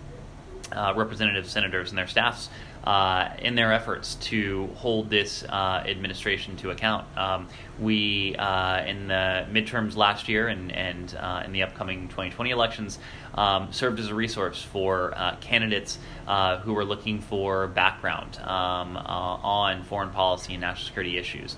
representatives, 0.95 1.51
senators, 1.51 1.89
and 1.89 1.97
their 1.97 2.07
staffs 2.07 2.49
uh, 2.85 3.29
in 3.39 3.55
their 3.55 3.73
efforts 3.73 4.15
to 4.15 4.69
hold 4.75 5.09
this 5.09 5.43
uh, 5.43 5.83
administration 5.85 6.55
to 6.57 6.69
account. 6.69 7.05
Um, 7.17 7.47
we, 7.79 8.35
uh, 8.37 8.85
in 8.85 9.07
the 9.07 9.45
midterms 9.51 9.95
last 9.95 10.29
year 10.29 10.47
and, 10.47 10.71
and 10.71 11.15
uh, 11.19 11.43
in 11.45 11.51
the 11.51 11.63
upcoming 11.63 12.07
2020 12.07 12.51
elections, 12.51 12.99
um, 13.33 13.67
served 13.71 13.99
as 13.99 14.07
a 14.07 14.15
resource 14.15 14.61
for 14.61 15.13
uh, 15.15 15.35
candidates 15.41 15.97
uh, 16.27 16.59
who 16.59 16.73
were 16.73 16.85
looking 16.85 17.19
for 17.19 17.67
background 17.67 18.37
um, 18.39 18.95
on 18.95 19.83
foreign 19.83 20.11
policy 20.11 20.53
and 20.53 20.61
national 20.61 20.85
security 20.85 21.17
issues, 21.17 21.57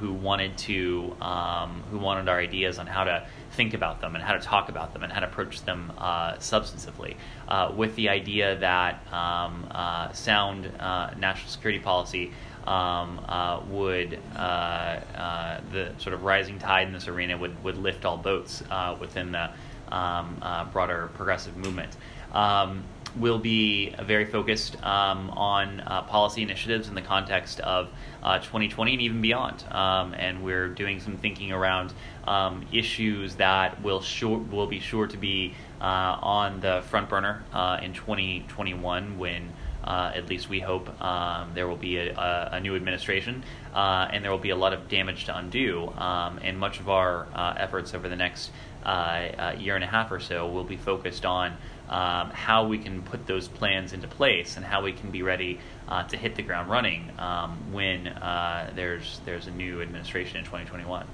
who 0.00 0.12
wanted 0.12 0.56
to 0.58 1.16
um, 1.20 1.82
who 1.90 1.98
wanted 1.98 2.28
our 2.28 2.38
ideas 2.38 2.78
on 2.78 2.86
how 2.86 3.04
to 3.04 3.26
think 3.52 3.72
about 3.72 4.00
them 4.00 4.14
and 4.14 4.22
how 4.22 4.34
to 4.34 4.40
talk 4.40 4.68
about 4.68 4.92
them 4.92 5.02
and 5.02 5.12
how 5.12 5.20
to 5.20 5.26
approach 5.26 5.64
them 5.64 5.92
substantively, 5.98 7.16
uh, 7.48 7.72
with 7.76 7.94
the 7.96 8.08
idea 8.08 8.56
that 8.56 9.06
um, 9.12 9.66
uh, 9.70 10.12
sound 10.12 10.70
uh, 10.78 11.10
national 11.18 11.50
security 11.50 11.78
policy 11.78 12.32
um, 12.66 13.20
uh, 13.28 13.60
would 13.68 14.18
uh, 14.36 15.00
the 15.72 15.92
sort 15.98 16.14
of 16.14 16.22
rising 16.22 16.58
tide 16.58 16.86
in 16.86 16.92
this 16.92 17.08
arena 17.08 17.36
would, 17.36 17.62
would 17.62 17.76
lift 17.76 18.04
all 18.04 18.16
boats 18.16 18.62
within 19.00 19.32
the 19.32 19.50
um, 19.88 20.40
broader 20.72 21.10
progressive 21.14 21.56
movement. 21.56 21.96
Um, 22.32 22.84
will 23.16 23.38
be 23.38 23.94
very 24.02 24.24
focused 24.24 24.76
um, 24.84 25.30
on 25.30 25.80
uh, 25.80 26.02
policy 26.02 26.42
initiatives 26.42 26.88
in 26.88 26.94
the 26.94 27.02
context 27.02 27.60
of 27.60 27.88
uh, 28.22 28.38
2020 28.38 28.92
and 28.92 29.02
even 29.02 29.20
beyond. 29.20 29.64
Um, 29.70 30.14
and 30.14 30.42
we're 30.42 30.68
doing 30.68 31.00
some 31.00 31.16
thinking 31.16 31.52
around 31.52 31.92
um, 32.26 32.66
issues 32.72 33.36
that 33.36 33.80
will 33.82 34.00
sure 34.00 34.38
will 34.38 34.66
be 34.66 34.80
sure 34.80 35.06
to 35.06 35.16
be 35.16 35.54
on 35.84 36.60
the 36.60 36.82
front 36.88 37.08
burner 37.08 37.44
uh, 37.52 37.78
in 37.82 37.92
2021 37.92 39.18
when. 39.18 39.52
Uh, 39.84 40.12
at 40.14 40.30
least 40.30 40.48
we 40.48 40.60
hope 40.60 40.88
um, 41.02 41.50
there 41.52 41.68
will 41.68 41.76
be 41.76 41.98
a, 41.98 42.48
a, 42.52 42.58
new 42.58 42.74
administration 42.74 43.44
uh, 43.74 44.08
and 44.10 44.24
there 44.24 44.30
will 44.30 44.38
be 44.38 44.48
a 44.48 44.56
lot 44.56 44.72
of 44.72 44.88
damage 44.88 45.26
to 45.26 45.36
undo. 45.36 45.92
Um, 45.98 46.40
and 46.42 46.58
much 46.58 46.80
of 46.80 46.88
our 46.88 47.28
efforts 47.58 47.92
over 47.92 48.08
the 48.08 48.16
next 48.16 48.50
year 49.58 49.74
and 49.74 49.84
a 49.84 49.86
half 49.86 50.10
or 50.10 50.20
so 50.20 50.48
will 50.48 50.64
be 50.64 50.78
focused 50.78 51.26
on 51.26 51.58
um, 51.88 52.30
how 52.30 52.66
we 52.66 52.78
can 52.78 53.02
put 53.02 53.26
those 53.26 53.48
plans 53.48 53.92
into 53.92 54.08
place 54.08 54.56
and 54.56 54.64
how 54.64 54.82
we 54.82 54.92
can 54.92 55.10
be 55.10 55.22
ready 55.22 55.60
uh, 55.88 56.02
to 56.04 56.16
hit 56.16 56.34
the 56.34 56.42
ground 56.42 56.70
running 56.70 57.10
um, 57.18 57.72
when 57.72 58.08
uh, 58.08 58.70
there's 58.74 59.20
there's 59.24 59.46
a 59.46 59.50
new 59.50 59.82
administration 59.82 60.38
in 60.38 60.44
2021. 60.44 61.06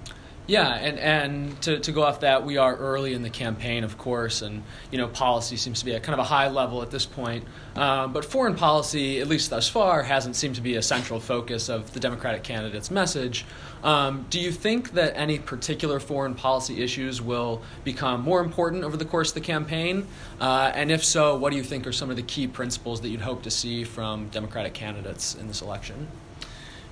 Yeah, 0.50 0.74
and, 0.74 0.98
and 0.98 1.62
to, 1.62 1.78
to 1.78 1.92
go 1.92 2.02
off 2.02 2.20
that, 2.20 2.44
we 2.44 2.56
are 2.56 2.74
early 2.74 3.14
in 3.14 3.22
the 3.22 3.30
campaign, 3.30 3.84
of 3.84 3.96
course, 3.96 4.42
and 4.42 4.64
you 4.90 4.98
know 4.98 5.06
policy 5.06 5.56
seems 5.56 5.78
to 5.78 5.84
be 5.84 5.94
at 5.94 6.02
kind 6.02 6.12
of 6.12 6.18
a 6.18 6.28
high 6.28 6.48
level 6.48 6.82
at 6.82 6.90
this 6.90 7.06
point. 7.06 7.44
Um, 7.76 8.12
but 8.12 8.24
foreign 8.24 8.56
policy, 8.56 9.20
at 9.20 9.28
least 9.28 9.50
thus 9.50 9.68
far, 9.68 10.02
hasn't 10.02 10.34
seemed 10.34 10.56
to 10.56 10.60
be 10.60 10.74
a 10.74 10.82
central 10.82 11.20
focus 11.20 11.68
of 11.68 11.92
the 11.92 12.00
Democratic 12.00 12.42
candidate's 12.42 12.90
message. 12.90 13.44
Um, 13.84 14.26
do 14.28 14.40
you 14.40 14.50
think 14.50 14.94
that 14.94 15.16
any 15.16 15.38
particular 15.38 16.00
foreign 16.00 16.34
policy 16.34 16.82
issues 16.82 17.22
will 17.22 17.62
become 17.84 18.22
more 18.22 18.40
important 18.40 18.82
over 18.82 18.96
the 18.96 19.04
course 19.04 19.28
of 19.28 19.34
the 19.34 19.42
campaign? 19.42 20.08
Uh, 20.40 20.72
and 20.74 20.90
if 20.90 21.04
so, 21.04 21.36
what 21.36 21.50
do 21.50 21.58
you 21.58 21.62
think 21.62 21.86
are 21.86 21.92
some 21.92 22.10
of 22.10 22.16
the 22.16 22.24
key 22.24 22.48
principles 22.48 23.02
that 23.02 23.08
you'd 23.10 23.20
hope 23.20 23.44
to 23.44 23.52
see 23.52 23.84
from 23.84 24.26
Democratic 24.30 24.74
candidates 24.74 25.36
in 25.36 25.46
this 25.46 25.62
election? 25.62 26.08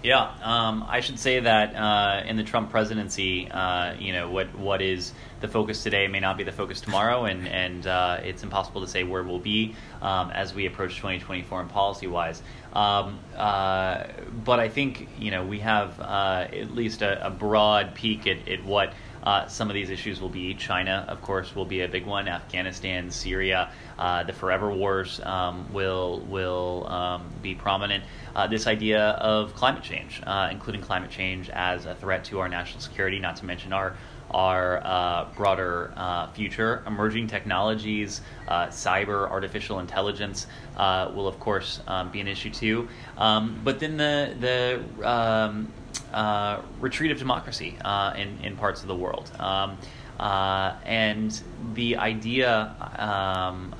Yeah, 0.01 0.31
um, 0.45 0.85
I 0.89 1.01
should 1.01 1.19
say 1.19 1.41
that 1.41 1.75
uh, 1.75 2.23
in 2.25 2.37
the 2.37 2.45
Trump 2.45 2.71
presidency, 2.71 3.51
uh, 3.51 3.95
you 3.99 4.13
know, 4.13 4.31
what 4.31 4.57
what 4.57 4.81
is 4.81 5.13
the 5.41 5.49
focus 5.49 5.83
today 5.83 6.07
may 6.07 6.21
not 6.21 6.37
be 6.37 6.45
the 6.45 6.53
focus 6.53 6.81
tomorrow, 6.81 7.25
and 7.25 7.49
and 7.49 7.85
uh, 7.85 8.21
it's 8.23 8.45
impossible 8.45 8.81
to 8.83 8.87
say 8.87 9.03
where 9.03 9.25
we'll 9.25 9.41
be 9.41 9.75
um, 10.01 10.31
as 10.31 10.55
we 10.55 10.67
approach 10.67 10.97
2024 10.97 11.63
and 11.63 11.71
policy 11.71 12.07
wise. 12.07 12.43
Um, 12.75 13.19
uh, 13.37 14.05
but 14.45 14.61
I 14.61 14.69
think 14.69 15.09
you 15.19 15.33
know 15.33 15.45
we 15.45 15.59
have 15.61 15.99
uh, 15.99 16.47
at 16.53 16.71
least 16.71 17.03
a, 17.03 17.27
a 17.27 17.31
broad 17.31 17.97
peek 17.97 18.27
at, 18.29 18.47
at 18.49 18.65
what. 18.65 18.93
Uh, 19.29 19.47
some 19.47 19.69
of 19.69 19.75
these 19.75 19.91
issues 19.91 20.23
will 20.23 20.31
be 20.31 20.55
China, 20.55 21.05
of 21.07 21.21
course, 21.21 21.55
will 21.55 21.67
be 21.67 21.83
a 21.83 21.88
big 21.88 22.07
one. 22.07 22.27
Afghanistan, 22.29 23.11
Syria, 23.11 23.71
uh, 23.99 24.23
the 24.23 24.33
forever 24.33 24.73
wars 24.73 25.21
um, 25.23 25.71
will 25.71 26.21
will 26.21 26.87
um, 26.88 27.27
be 27.43 27.55
prominent. 27.55 28.03
Uh, 28.35 28.47
this 28.47 28.67
idea 28.67 29.11
of 29.21 29.55
climate 29.55 29.83
change, 29.83 30.23
uh, 30.27 30.49
including 30.51 30.81
climate 30.81 31.11
change 31.11 31.51
as 31.51 31.85
a 31.85 31.95
threat 31.97 32.25
to 32.25 32.38
our 32.38 32.49
national 32.49 32.81
security, 32.81 33.19
not 33.19 33.37
to 33.37 33.45
mention 33.45 33.71
our 33.75 33.99
our 34.31 34.81
uh, 34.83 35.27
broader 35.37 35.93
uh, 35.95 36.29
future. 36.33 36.83
Emerging 36.87 37.27
technologies, 37.27 38.23
uh, 38.49 38.69
cyber, 38.69 39.31
artificial 39.31 39.81
intelligence 39.81 40.47
uh, 40.79 41.11
will, 41.14 41.29
of 41.29 41.38
course, 41.38 41.81
um, 41.87 42.11
be 42.11 42.23
an 42.23 42.29
issue 42.29 42.51
too. 42.51 42.88
Um, 43.19 43.61
but 43.62 43.79
then 43.79 43.99
the 43.99 44.35
the 44.41 45.07
um, 45.07 45.71
uh, 46.13 46.61
retreat 46.81 47.11
of 47.11 47.19
democracy 47.19 47.77
uh, 47.85 48.13
in 48.17 48.39
in 48.43 48.57
parts 48.57 48.83
of 48.83 48.89
the 48.89 48.95
world. 48.95 49.31
Um, 49.39 49.79
and 50.19 51.41
the 51.75 51.97
idea 51.97 52.75
um, 52.99 53.75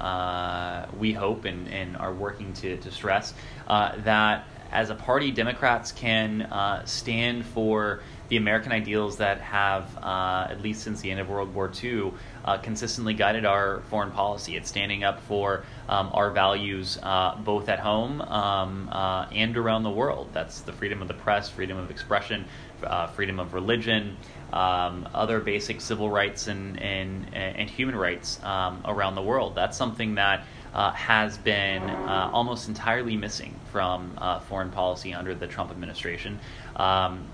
we 0.99 1.13
hope 1.13 1.45
and, 1.45 1.69
and 1.69 1.97
are 1.97 2.13
working 2.13 2.53
to, 2.55 2.77
to 2.77 2.91
stress 2.91 3.35
that 3.69 4.45
as 4.71 4.91
a 4.91 4.95
party, 4.95 5.31
Democrats 5.31 5.93
can 5.93 6.47
stand 6.85 7.45
for 7.47 8.03
the 8.29 8.37
American 8.37 8.73
ideals 8.73 9.17
that 9.17 9.41
have, 9.41 9.97
uh, 10.03 10.47
at 10.51 10.61
least 10.61 10.83
since 10.83 11.01
the 11.01 11.11
end 11.11 11.21
of 11.21 11.29
World 11.29 11.55
War 11.55 11.71
II, 11.83 12.13
uh, 12.45 12.59
consistently 12.59 13.15
guided 13.15 13.45
our 13.45 13.81
foreign 13.89 14.11
policy. 14.11 14.57
It's 14.57 14.69
standing 14.69 15.03
up 15.03 15.21
for 15.21 15.65
um, 15.89 16.11
our 16.13 16.31
values 16.31 16.99
uh, 17.03 17.37
both 17.37 17.69
at 17.69 17.79
home 17.79 18.21
um, 18.23 18.89
uh, 18.93 19.27
and 19.33 19.57
around 19.57 19.83
the 19.83 19.91
world. 19.91 20.29
That's 20.33 20.61
the 20.61 20.73
freedom 20.73 21.01
of 21.01 21.09
the 21.09 21.15
press, 21.15 21.49
freedom 21.49 21.79
of 21.79 21.91
expression, 21.91 22.45
uh, 22.83 23.07
freedom 23.07 23.41
of 23.41 23.55
religion, 23.55 24.17
um, 24.53 25.09
other 25.15 25.41
basic 25.41 25.81
civil 25.81 26.11
rights 26.11 26.49
and, 26.49 26.81
and, 26.83 27.35
and 27.35 27.69
human 27.69 27.97
rights 27.97 28.43
um, 28.45 28.83
around 28.85 29.15
the 29.15 29.23
world. 29.23 29.55
That's 29.55 29.77
something 29.77 30.15
that 30.17 30.45
uh, 30.75 30.91
has 30.93 31.39
been 31.39 31.89
almost 31.89 32.69
entirely 32.69 33.17
missing 33.17 33.55
from 33.73 34.19
foreign 34.49 34.71
policy 34.71 35.15
under 35.15 35.35
the 35.35 35.47
Trump 35.47 35.71
administration. 35.71 36.39
Um, 36.77 37.27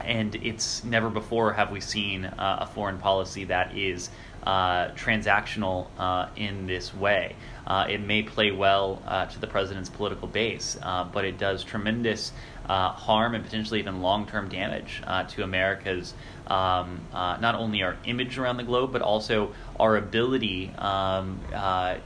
and 0.00 0.34
it's 0.36 0.84
never 0.84 1.10
before 1.10 1.52
have 1.52 1.70
we 1.70 1.80
seen 1.80 2.24
uh, 2.24 2.58
a 2.60 2.66
foreign 2.66 2.98
policy 2.98 3.44
that 3.44 3.76
is 3.76 4.10
uh, 4.46 4.92
transactional 4.92 5.88
uh, 5.98 6.28
in 6.36 6.68
this 6.68 6.94
way. 6.94 7.34
Uh, 7.66 7.84
it 7.90 8.00
may 8.00 8.22
play 8.22 8.52
well 8.52 9.02
uh, 9.04 9.26
to 9.26 9.40
the 9.40 9.46
president's 9.46 9.88
political 9.88 10.28
base, 10.28 10.78
uh, 10.82 11.02
but 11.02 11.24
it 11.24 11.36
does 11.36 11.64
tremendous 11.64 12.32
harm 12.68 13.34
and 13.34 13.42
potentially 13.44 13.80
even 13.80 14.02
long 14.02 14.24
term 14.24 14.48
damage 14.48 15.02
to 15.28 15.42
America's 15.42 16.14
um, 16.46 17.00
not 17.12 17.56
only 17.56 17.82
our 17.82 17.96
image 18.04 18.38
around 18.38 18.56
the 18.56 18.62
globe, 18.62 18.92
but 18.92 19.02
also 19.02 19.52
our 19.80 19.96
ability 19.96 20.70
um, 20.78 21.40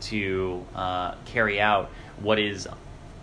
to 0.01 0.65
carry 1.27 1.61
out 1.61 1.91
what 2.21 2.39
is 2.39 2.67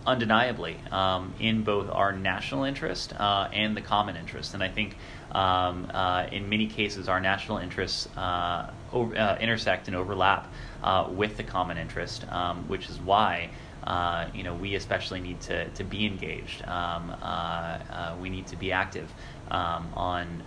undeniably 0.07 0.77
um, 0.89 1.33
in 1.39 1.63
both 1.63 1.89
our 1.91 2.13
national 2.13 2.63
interest 2.63 3.13
uh, 3.19 3.49
and 3.51 3.75
the 3.75 3.81
common 3.81 4.15
interest. 4.15 4.53
And 4.53 4.63
I 4.63 4.69
think 4.69 4.95
um, 5.31 5.91
uh, 5.93 6.27
in 6.31 6.49
many 6.49 6.67
cases, 6.67 7.09
our 7.09 7.19
national 7.19 7.57
interests 7.57 8.07
uh, 8.17 8.71
over, 8.93 9.15
uh, 9.15 9.37
intersect 9.37 9.87
and 9.87 9.95
overlap 9.95 10.51
uh, 10.81 11.09
with 11.11 11.35
the 11.35 11.43
common 11.43 11.77
interest, 11.77 12.25
um, 12.31 12.67
which 12.67 12.89
is 12.89 12.99
why. 12.99 13.49
Uh, 13.83 14.27
you 14.33 14.43
know, 14.43 14.53
we 14.53 14.75
especially 14.75 15.21
need 15.21 15.39
to, 15.39 15.69
to 15.69 15.83
be 15.85 16.05
engaged. 16.05 16.61
Um, 16.67 17.13
we 18.19 18.29
need 18.29 18.45
to 18.47 18.57
be 18.57 18.73
active 18.73 19.09
um, 19.49 19.87
on 19.93 20.43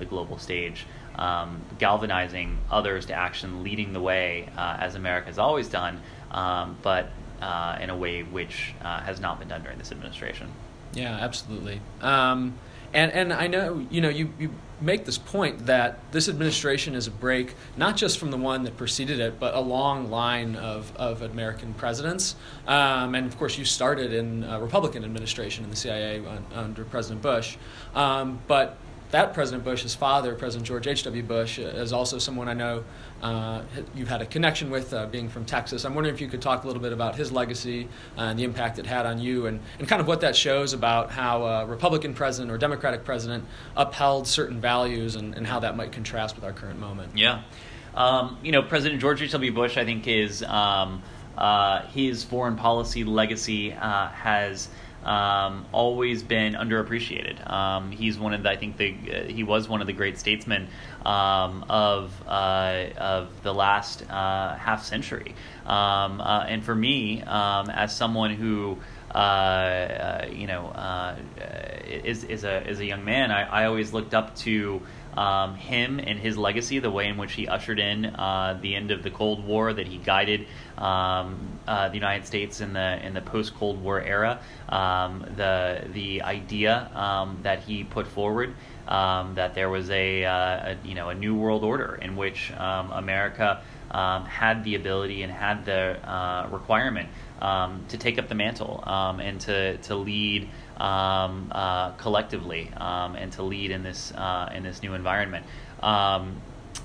the 0.00 0.04
global 0.06 0.38
stage, 0.38 0.86
um, 1.14 1.60
galvanizing 1.78 2.58
others 2.68 3.06
to 3.06 3.14
action, 3.14 3.62
leading 3.62 3.92
the 3.92 4.00
way, 4.00 4.48
as 4.56 4.96
America 4.96 5.26
has 5.28 5.38
always 5.38 5.68
done. 5.68 6.00
but 6.82 7.12
uh, 7.40 7.78
in 7.80 7.90
a 7.90 7.96
way 7.96 8.22
which 8.22 8.74
uh, 8.82 9.00
has 9.00 9.20
not 9.20 9.38
been 9.38 9.48
done 9.48 9.62
during 9.62 9.78
this 9.78 9.92
administration. 9.92 10.48
Yeah, 10.92 11.16
absolutely. 11.20 11.80
Um, 12.00 12.54
and 12.92 13.12
and 13.12 13.32
I 13.32 13.46
know 13.46 13.86
you 13.90 14.00
know 14.00 14.08
you, 14.08 14.32
you 14.38 14.50
make 14.80 15.04
this 15.04 15.18
point 15.18 15.66
that 15.66 15.98
this 16.10 16.28
administration 16.28 16.94
is 16.94 17.06
a 17.06 17.10
break 17.10 17.54
not 17.76 17.96
just 17.96 18.18
from 18.18 18.30
the 18.30 18.36
one 18.36 18.64
that 18.64 18.76
preceded 18.76 19.20
it, 19.20 19.38
but 19.38 19.54
a 19.54 19.60
long 19.60 20.10
line 20.10 20.56
of, 20.56 20.94
of 20.96 21.22
American 21.22 21.74
presidents. 21.74 22.34
Um, 22.66 23.14
and 23.14 23.26
of 23.26 23.38
course, 23.38 23.58
you 23.58 23.64
started 23.64 24.12
in 24.12 24.42
a 24.44 24.60
Republican 24.60 25.04
administration 25.04 25.64
in 25.64 25.70
the 25.70 25.76
CIA 25.76 26.22
under 26.54 26.84
President 26.84 27.22
Bush. 27.22 27.56
Um, 27.94 28.40
but 28.46 28.78
that 29.10 29.34
President 29.34 29.64
Bush, 29.64 29.82
his 29.82 29.94
father, 29.94 30.34
President 30.34 30.66
George 30.66 30.86
H.W. 30.86 31.22
Bush, 31.22 31.58
uh, 31.58 31.62
is 31.62 31.92
also 31.92 32.18
someone 32.18 32.48
I 32.48 32.54
know 32.54 32.84
uh, 33.22 33.62
you've 33.94 34.08
had 34.08 34.22
a 34.22 34.26
connection 34.26 34.70
with, 34.70 34.94
uh, 34.94 35.06
being 35.06 35.28
from 35.28 35.44
Texas. 35.44 35.84
I'm 35.84 35.94
wondering 35.94 36.14
if 36.14 36.20
you 36.20 36.28
could 36.28 36.40
talk 36.40 36.64
a 36.64 36.66
little 36.66 36.82
bit 36.82 36.92
about 36.92 37.16
his 37.16 37.32
legacy 37.32 37.88
uh, 38.16 38.22
and 38.22 38.38
the 38.38 38.44
impact 38.44 38.78
it 38.78 38.86
had 38.86 39.06
on 39.06 39.20
you, 39.20 39.46
and, 39.46 39.60
and 39.78 39.88
kind 39.88 40.00
of 40.00 40.06
what 40.06 40.20
that 40.20 40.36
shows 40.36 40.72
about 40.72 41.10
how 41.10 41.44
a 41.44 41.66
Republican 41.66 42.14
president 42.14 42.50
or 42.50 42.58
Democratic 42.58 43.04
president 43.04 43.44
upheld 43.76 44.26
certain 44.26 44.60
values 44.60 45.16
and, 45.16 45.34
and 45.34 45.46
how 45.46 45.60
that 45.60 45.76
might 45.76 45.92
contrast 45.92 46.36
with 46.36 46.44
our 46.44 46.52
current 46.52 46.78
moment. 46.78 47.16
Yeah. 47.16 47.42
Um, 47.94 48.38
you 48.42 48.52
know, 48.52 48.62
President 48.62 49.00
George 49.00 49.20
H.W. 49.20 49.52
Bush, 49.52 49.76
I 49.76 49.84
think, 49.84 50.06
is 50.06 50.44
um, 50.44 51.02
uh, 51.36 51.82
his 51.86 52.22
foreign 52.22 52.56
policy 52.56 53.02
legacy 53.04 53.72
uh, 53.72 54.08
has 54.08 54.68
um, 55.04 55.66
always 55.72 56.22
been 56.22 56.54
underappreciated. 56.54 57.48
Um, 57.50 57.90
he's 57.90 58.18
one 58.18 58.34
of 58.34 58.42
the, 58.42 58.50
I 58.50 58.56
think 58.56 58.76
the, 58.76 58.94
uh, 59.12 59.24
he 59.24 59.42
was 59.42 59.68
one 59.68 59.80
of 59.80 59.86
the 59.86 59.92
great 59.92 60.18
statesmen 60.18 60.68
um, 61.04 61.64
of 61.68 62.12
uh, 62.26 62.86
of 62.96 63.42
the 63.42 63.54
last 63.54 64.02
uh, 64.10 64.54
half 64.56 64.84
century. 64.84 65.34
Um, 65.64 66.20
uh, 66.20 66.44
and 66.48 66.64
for 66.64 66.74
me, 66.74 67.22
um, 67.22 67.70
as 67.70 67.94
someone 67.96 68.34
who 68.34 68.78
uh, 69.14 69.18
uh, 69.18 70.28
you 70.30 70.46
know 70.46 71.16
is 71.86 72.24
is 72.24 72.44
a 72.44 72.68
is 72.68 72.80
a 72.80 72.84
young 72.84 73.04
man, 73.04 73.30
I, 73.30 73.62
I 73.62 73.64
always 73.66 73.92
looked 73.92 74.14
up 74.14 74.36
to 74.36 74.82
um, 75.16 75.54
him 75.54 75.98
and 75.98 76.18
his 76.18 76.38
legacy, 76.38 76.78
the 76.78 76.90
way 76.90 77.08
in 77.08 77.16
which 77.16 77.32
he 77.32 77.48
ushered 77.48 77.78
in 77.78 78.06
uh, 78.06 78.58
the 78.60 78.74
end 78.74 78.90
of 78.90 79.02
the 79.02 79.10
Cold 79.10 79.44
War, 79.44 79.72
that 79.72 79.86
he 79.86 79.98
guided 79.98 80.46
um, 80.78 81.58
uh, 81.66 81.88
the 81.88 81.94
United 81.94 82.26
States 82.26 82.60
in 82.60 82.72
the 82.72 83.04
in 83.04 83.14
the 83.14 83.20
post 83.20 83.54
Cold 83.54 83.82
War 83.82 84.00
era, 84.00 84.40
um, 84.68 85.26
the 85.36 85.84
the 85.92 86.22
idea 86.22 86.90
um, 86.94 87.38
that 87.42 87.60
he 87.60 87.84
put 87.84 88.06
forward 88.06 88.54
um, 88.88 89.34
that 89.34 89.54
there 89.54 89.68
was 89.68 89.90
a, 89.90 90.24
uh, 90.24 90.32
a, 90.32 90.76
you 90.84 90.94
know 90.94 91.08
a 91.08 91.14
new 91.14 91.34
world 91.34 91.64
order 91.64 91.98
in 92.00 92.16
which 92.16 92.52
um, 92.52 92.90
America 92.92 93.62
had 93.92 94.62
the 94.64 94.76
ability 94.76 95.22
and 95.22 95.32
had 95.32 95.64
the 95.64 95.98
uh, 96.08 96.48
requirement 96.50 97.08
to 97.40 97.98
take 97.98 98.18
up 98.18 98.28
the 98.28 98.34
mantle 98.34 98.82
and 98.86 99.40
to 99.40 99.76
to 99.78 99.94
lead 99.96 100.48
um, 100.80 101.52
uh, 101.52 101.90
collectively 101.92 102.70
um, 102.76 103.14
and 103.14 103.30
to 103.32 103.42
lead 103.42 103.70
in 103.70 103.82
this 103.82 104.12
uh, 104.12 104.50
in 104.54 104.62
this 104.62 104.82
new 104.82 104.94
environment. 104.94 105.44
Um, 105.82 106.40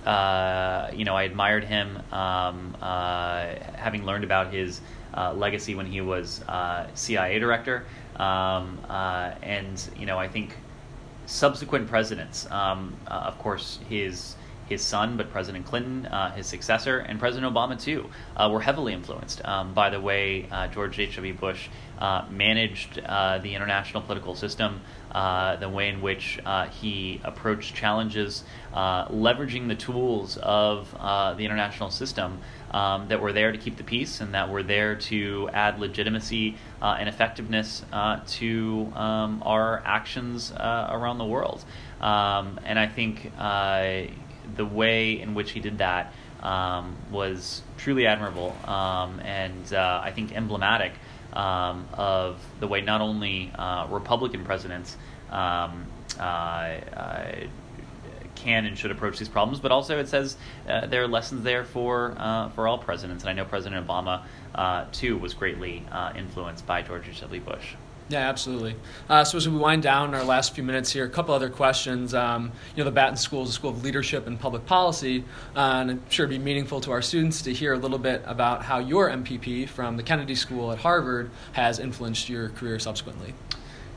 uh, 0.06 0.92
you 0.94 1.06
know, 1.06 1.16
I 1.16 1.24
admired 1.24 1.64
him, 1.64 1.98
um, 2.12 2.76
uh, 2.82 3.56
having 3.76 4.06
learned 4.06 4.24
about 4.24 4.54
his 4.54 4.82
uh, 5.16 5.34
legacy 5.34 5.74
when 5.74 5.86
he 5.86 6.02
was 6.02 6.42
uh, 6.44 6.88
CIA 6.94 7.40
director, 7.40 7.86
um, 8.18 8.80
and 9.42 9.90
you 9.98 10.06
know, 10.06 10.20
I 10.20 10.28
think 10.28 10.56
subsequent 11.26 11.88
presidents, 11.88 12.50
um, 12.52 12.96
of 13.08 13.38
course, 13.40 13.80
his 13.90 14.36
his 14.68 14.82
son, 14.82 15.16
but 15.16 15.32
President 15.32 15.66
Clinton, 15.66 16.06
uh, 16.08 16.32
his 16.32 16.48
successor, 16.48 17.00
and 17.00 17.20
President 17.20 17.54
Obama 17.54 17.80
too, 17.80 18.10
uh, 18.36 18.50
were 18.52 18.62
heavily 18.62 18.94
influenced 18.94 19.44
um, 19.46 19.74
by 19.74 19.90
the 19.90 20.00
way 20.00 20.48
uh, 20.52 20.68
George 20.68 21.00
H.W. 21.00 21.34
Bush 21.36 21.70
uh, 22.00 22.26
managed 22.30 23.00
uh, 23.00 23.38
the 23.40 23.56
international 23.56 24.02
political 24.02 24.36
system, 24.36 24.82
uh, 25.12 25.56
the 25.56 25.70
way 25.70 25.88
in 25.90 26.02
which 26.02 26.40
he 26.72 27.22
approached 27.24 27.74
challenges, 27.76 28.44
leveraging 28.74 29.68
the 29.68 29.76
tools 29.76 30.38
of 30.38 30.92
the 31.38 31.46
international 31.46 31.90
system 31.90 32.40
um, 32.72 33.08
that 33.08 33.22
were 33.22 33.32
there 33.32 33.52
to 33.52 33.58
keep 33.58 33.78
the 33.78 33.84
peace 33.84 34.20
and 34.20 34.34
that 34.34 34.50
were 34.50 34.64
there 34.64 34.96
to 34.96 35.50
add 35.54 35.80
legitimacy 35.80 36.58
and 36.82 37.08
effectiveness 37.08 37.84
to 38.28 38.92
um, 38.96 39.42
our 39.46 39.82
actions 39.86 40.52
around 40.52 41.18
the 41.18 41.26
world. 41.26 41.64
Um, 42.02 42.60
and 42.66 42.78
I 42.78 42.88
think 42.88 43.32
the 44.56 44.66
way 44.66 45.20
in 45.20 45.34
which 45.34 45.52
he 45.52 45.60
did 45.60 45.80
that 45.80 46.14
um, 46.46 46.96
was 47.12 47.64
truly 47.78 48.06
admirable 48.06 48.56
um, 48.66 49.20
and 49.22 49.74
uh, 49.74 50.02
I 50.04 50.12
think 50.12 50.34
emblematic 50.34 50.94
um, 51.36 51.88
of 51.94 52.40
the 52.60 52.68
way 52.68 52.82
not 52.82 53.02
only 53.02 53.52
uh, 53.56 53.88
Republican 53.90 54.46
presidents 54.46 54.98
um, 55.30 55.86
uh, 56.20 56.22
uh, 56.22 57.36
can 58.36 58.66
and 58.66 58.78
should 58.78 58.92
approach 58.92 59.18
these 59.18 59.30
problems, 59.30 59.60
but 59.60 59.72
also 59.72 60.00
it 60.00 60.08
says 60.08 60.38
uh, 60.68 60.86
there 60.86 61.04
are 61.04 61.08
lessons 61.08 61.44
there 61.44 61.64
for 61.64 62.16
uh, 62.18 62.50
for 62.50 62.68
all 62.68 62.78
presidents. 62.78 63.24
And 63.24 63.30
I 63.30 63.34
know 63.34 63.46
President 63.46 63.86
Obama 63.86 64.24
too 64.92 65.18
was 65.18 65.34
greatly 65.34 65.86
influenced 66.16 66.66
by 66.66 66.82
George 66.82 67.08
H. 67.10 67.22
W. 67.22 67.42
Bush. 67.42 67.76
Yeah, 68.08 68.30
absolutely. 68.30 68.76
Uh, 69.10 69.24
so 69.24 69.38
as 69.38 69.50
we 69.50 69.58
wind 69.58 69.82
down 69.82 70.14
our 70.14 70.24
last 70.24 70.54
few 70.54 70.64
minutes 70.64 70.92
here, 70.92 71.06
a 71.06 71.10
couple 71.10 71.34
other 71.34 71.50
questions. 71.50 72.14
Um, 72.14 72.52
you 72.76 72.84
know, 72.84 72.86
the 72.86 72.92
Batten 72.92 73.18
School 73.18 73.44
is 73.44 73.50
a 73.50 73.54
school 73.54 73.72
of 73.72 73.84
leadership 73.84 74.28
and 74.28 74.40
public 74.40 74.68
policy, 74.68 75.24
uh, 75.56 75.80
and 75.82 75.92
I'm 75.92 76.10
sure 76.10 76.26
it'd 76.26 76.38
be 76.38 76.44
meaningful 76.44 76.82
to 76.82 76.92
our 76.92 77.02
students 77.02 77.42
to 77.44 77.54
hear 77.54 77.74
a 77.74 77.78
little 77.78 77.98
bit 77.98 78.22
about 78.28 78.62
how 78.62 78.78
your 78.78 79.10
MPP 79.10 79.68
from 79.68 79.98
the 79.98 80.04
Kennedy 80.04 80.36
School 80.36 80.72
at 80.72 80.78
Harvard 80.78 81.32
has 81.54 81.80
influenced 81.80 82.30
your 82.30 82.50
career 82.50 82.78
subsequently. 82.78 83.34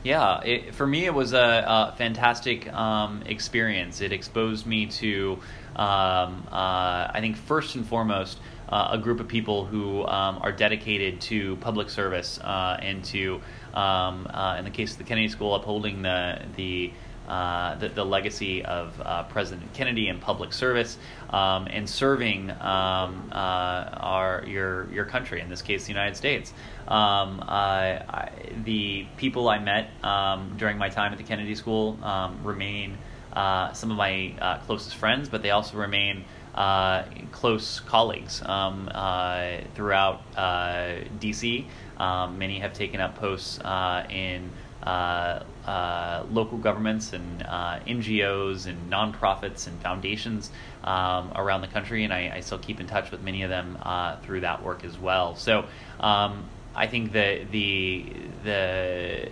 Yeah, 0.01 0.41
it, 0.41 0.75
for 0.75 0.87
me, 0.87 1.05
it 1.05 1.13
was 1.13 1.33
a, 1.33 1.63
a 1.67 1.95
fantastic 1.97 2.71
um, 2.71 3.21
experience. 3.25 3.99
It 3.99 4.13
exposed 4.13 4.65
me 4.65 4.85
to, 4.85 5.39
um, 5.75 6.47
uh, 6.49 7.11
I 7.13 7.17
think, 7.19 7.35
first 7.35 7.75
and 7.75 7.85
foremost, 7.85 8.39
uh, 8.69 8.89
a 8.91 8.97
group 8.97 9.19
of 9.19 9.27
people 9.27 9.65
who 9.65 10.05
um, 10.05 10.39
are 10.41 10.53
dedicated 10.53 11.19
to 11.21 11.57
public 11.57 11.89
service 11.89 12.39
uh, 12.39 12.77
and 12.81 13.03
to 13.05 13.41
um, 13.73 14.27
uh, 14.29 14.55
in 14.57 14.63
the 14.63 14.71
case 14.71 14.93
of 14.93 14.99
the 14.99 15.03
Kennedy 15.03 15.27
School, 15.27 15.53
upholding 15.53 16.01
the 16.01 16.43
the 16.55 16.93
uh, 17.29 17.75
the, 17.75 17.89
the, 17.89 18.03
legacy 18.03 18.65
of 18.65 18.99
uh, 19.01 19.23
President 19.25 19.71
Kennedy 19.73 20.07
and 20.07 20.19
public 20.19 20.51
service 20.51 20.97
um, 21.29 21.67
and 21.69 21.87
serving 21.87 22.49
um, 22.49 23.29
uh, 23.31 23.35
our 23.35 24.43
your 24.47 24.91
your 24.91 25.05
country, 25.05 25.39
in 25.39 25.47
this 25.47 25.61
case, 25.61 25.83
the 25.83 25.91
United 25.91 26.17
States. 26.17 26.53
Um, 26.87 27.43
I, 27.47 28.31
the 28.63 29.05
people 29.17 29.47
I 29.47 29.59
met 29.59 29.91
um, 30.03 30.55
during 30.57 30.79
my 30.79 30.89
time 30.89 31.11
at 31.11 31.19
the 31.19 31.23
Kennedy 31.23 31.53
School 31.53 31.99
um, 32.01 32.39
remain 32.43 32.97
uh, 33.33 33.73
some 33.73 33.91
of 33.91 33.97
my 33.97 34.33
uh, 34.41 34.57
closest 34.65 34.95
friends, 34.95 35.29
but 35.29 35.43
they 35.43 35.51
also 35.51 35.77
remain. 35.77 36.25
close 37.31 37.79
colleagues 37.81 38.39
throughout 39.75 40.21
DC. 41.19 41.65
Um, 41.97 42.39
many 42.39 42.59
have 42.59 42.73
taken 42.73 42.99
up 42.99 43.15
posts 43.19 43.59
in 44.09 44.49
local 46.31 46.57
governments 46.57 47.13
and 47.13 47.43
uh, 47.43 47.79
NGOs 47.87 48.65
and 48.67 48.91
nonprofits 48.91 49.67
and 49.67 49.79
foundations 49.81 50.51
um, 50.83 51.31
around 51.35 51.61
the 51.61 51.67
country, 51.67 52.03
and 52.03 52.13
I, 52.13 52.31
I, 52.35 52.39
still 52.39 52.59
keep 52.59 52.79
in 52.79 52.87
touch 52.87 53.11
with 53.11 53.21
many 53.21 53.43
of 53.43 53.49
them 53.49 53.77
uh, 53.81 54.17
through 54.17 54.41
that 54.41 54.63
work 54.63 54.83
as 54.85 54.97
well. 54.97 55.35
So 55.35 55.65
um, 55.99 56.45
I 56.75 56.87
think 56.87 57.11
that 57.13 57.51
the 57.51 58.05
the 58.43 59.31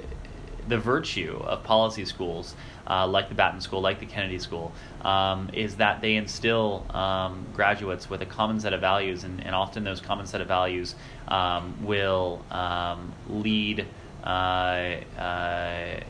the 0.67 0.78
virtue 0.78 1.39
of 1.46 1.63
policy 1.63 2.04
schools 2.04 2.56
uh, 2.89 3.08
like 3.08 3.30
the 3.30 3.36
Batten 3.36 3.62
School, 3.62 3.82
like 3.82 4.00
the 4.00 4.06
Kennedy 4.06 4.39
School, 4.39 4.72
um, 5.02 5.50
is 5.54 5.76
that 5.76 6.02
they 6.02 6.15
instill 6.15 6.86
um, 6.89 7.46
graduates 7.54 8.10
with 8.10 8.22
a 8.22 8.26
common 8.26 8.60
set 8.60 8.74
of 8.74 8.82
values, 8.82 9.24
and, 9.24 9.46
and 9.46 9.54
often 9.54 9.84
those 9.84 10.00
common 10.00 10.26
set 10.26 10.41
of 10.41 10.48
values 10.48 10.96
um, 11.28 11.76
will 11.86 12.43
um, 12.50 13.13
lead. 13.30 13.86
Uh, 14.28 15.00
uh, 15.18 16.02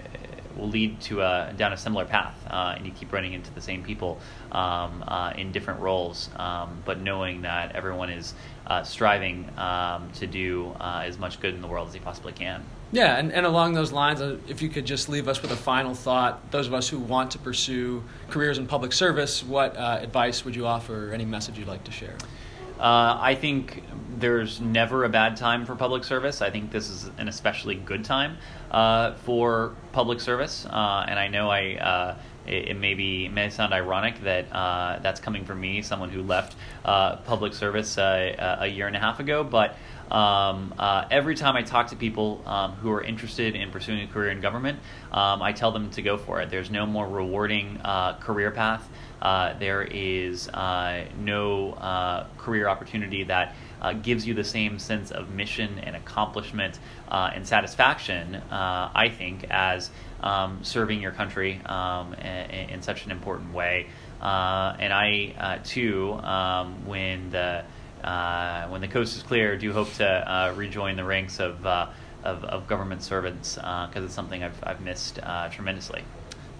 will 0.57 0.69
lead 0.69 0.99
to 0.99 1.21
a 1.21 1.53
down 1.55 1.71
a 1.71 1.77
similar 1.77 2.03
path, 2.03 2.35
uh, 2.49 2.73
and 2.75 2.83
you 2.83 2.91
keep 2.91 3.13
running 3.13 3.33
into 3.33 3.53
the 3.53 3.61
same 3.61 3.83
people 3.83 4.19
um, 4.51 5.03
uh, 5.07 5.31
in 5.37 5.51
different 5.51 5.79
roles. 5.79 6.31
Um, 6.35 6.81
but 6.83 6.99
knowing 6.99 7.43
that 7.43 7.75
everyone 7.75 8.09
is 8.09 8.33
uh, 8.65 8.81
striving 8.81 9.47
um, 9.57 10.09
to 10.13 10.25
do 10.25 10.75
uh, 10.79 11.03
as 11.05 11.19
much 11.19 11.39
good 11.39 11.53
in 11.53 11.61
the 11.61 11.67
world 11.67 11.89
as 11.89 11.93
they 11.93 11.99
possibly 11.99 12.33
can. 12.33 12.63
Yeah, 12.91 13.17
and, 13.17 13.31
and 13.31 13.45
along 13.45 13.73
those 13.73 13.91
lines, 13.91 14.19
if 14.47 14.63
you 14.63 14.69
could 14.69 14.85
just 14.85 15.09
leave 15.09 15.27
us 15.27 15.41
with 15.43 15.51
a 15.51 15.55
final 15.55 15.93
thought, 15.93 16.51
those 16.51 16.65
of 16.65 16.73
us 16.73 16.89
who 16.89 16.97
want 16.97 17.31
to 17.31 17.37
pursue 17.37 18.03
careers 18.29 18.57
in 18.57 18.65
public 18.65 18.93
service, 18.93 19.43
what 19.43 19.77
advice 19.77 20.43
would 20.43 20.55
you 20.55 20.65
offer 20.65 21.11
any 21.13 21.25
message 21.25 21.59
you'd 21.59 21.67
like 21.67 21.83
to 21.83 21.91
share? 21.91 22.15
Uh, 22.79 23.17
I 23.19 23.35
think 23.35 23.83
there's 24.17 24.61
never 24.61 25.03
a 25.03 25.09
bad 25.09 25.37
time 25.37 25.65
for 25.65 25.75
public 25.75 26.03
service. 26.03 26.41
I 26.41 26.49
think 26.49 26.71
this 26.71 26.89
is 26.89 27.09
an 27.17 27.27
especially 27.27 27.75
good 27.75 28.03
time 28.03 28.37
uh, 28.71 29.13
for 29.15 29.75
public 29.91 30.19
service, 30.19 30.65
uh, 30.65 31.05
and 31.07 31.19
I 31.19 31.27
know 31.27 31.49
I. 31.49 32.15
Uh, 32.47 32.51
it, 32.51 32.69
it, 32.69 32.77
may 32.77 32.93
be 32.93 33.25
it 33.25 33.31
may 33.31 33.49
sound 33.49 33.73
ironic 33.73 34.21
that 34.21 34.51
uh, 34.51 34.99
that's 35.01 35.19
coming 35.19 35.45
from 35.45 35.59
me, 35.59 35.81
someone 35.81 36.09
who 36.09 36.23
left 36.23 36.55
uh, 36.85 37.17
public 37.17 37.53
service 37.53 37.97
a 37.97 38.67
year 38.71 38.87
and 38.87 38.95
a 38.95 38.99
half 38.99 39.19
ago. 39.19 39.43
But 39.43 39.75
um, 40.11 40.73
every 41.11 41.35
time 41.35 41.55
I 41.55 41.63
talk 41.63 41.87
to 41.87 41.95
people 41.95 42.41
um, 42.45 42.73
who 42.73 42.91
are 42.91 43.03
interested 43.03 43.55
in 43.55 43.71
pursuing 43.71 44.01
a 44.01 44.07
career 44.07 44.31
in 44.31 44.41
government, 44.41 44.79
um, 45.11 45.41
I 45.41 45.51
tell 45.51 45.71
them 45.71 45.89
to 45.91 46.01
go 46.01 46.17
for 46.17 46.41
it. 46.41 46.49
There's 46.49 46.71
no 46.71 46.85
more 46.85 47.07
rewarding 47.07 47.79
career 48.19 48.51
path 48.51 48.87
uh, 49.21 49.57
there 49.57 49.81
is 49.81 50.47
uh, 50.49 51.05
no 51.17 51.73
uh, 51.73 52.27
career 52.37 52.67
opportunity 52.67 53.23
that 53.23 53.55
uh, 53.81 53.93
gives 53.93 54.27
you 54.27 54.33
the 54.33 54.43
same 54.43 54.79
sense 54.79 55.11
of 55.11 55.29
mission 55.29 55.79
and 55.79 55.95
accomplishment 55.95 56.79
uh, 57.09 57.31
and 57.33 57.47
satisfaction, 57.47 58.35
uh, 58.35 58.91
I 58.93 59.09
think, 59.09 59.45
as 59.49 59.89
um, 60.21 60.63
serving 60.63 61.01
your 61.01 61.11
country 61.11 61.61
um, 61.65 62.13
in, 62.15 62.69
in, 62.69 62.81
such 62.81 63.05
an 63.05 63.11
important 63.11 63.53
way. 63.53 63.87
and 64.21 64.93
I, 64.93 65.59
too, 65.63 66.13
um, 66.13 66.85
when 66.85 67.29
the 67.31 67.63
when 68.69 68.81
the 68.81 68.87
coast 68.87 69.17
is 69.17 69.23
clear, 69.23 69.57
do 69.57 69.73
hope 69.73 69.91
to 69.93 70.53
rejoin 70.55 70.95
the 70.95 71.03
ranks 71.03 71.39
of 71.39 71.65
of, 71.65 72.43
of 72.43 72.67
government 72.67 73.03
servants 73.03 73.55
because 73.55 74.03
it's 74.03 74.13
something 74.13 74.43
I've, 74.43 74.59
I've 74.63 74.81
missed 74.81 75.19
tremendously. 75.51 76.03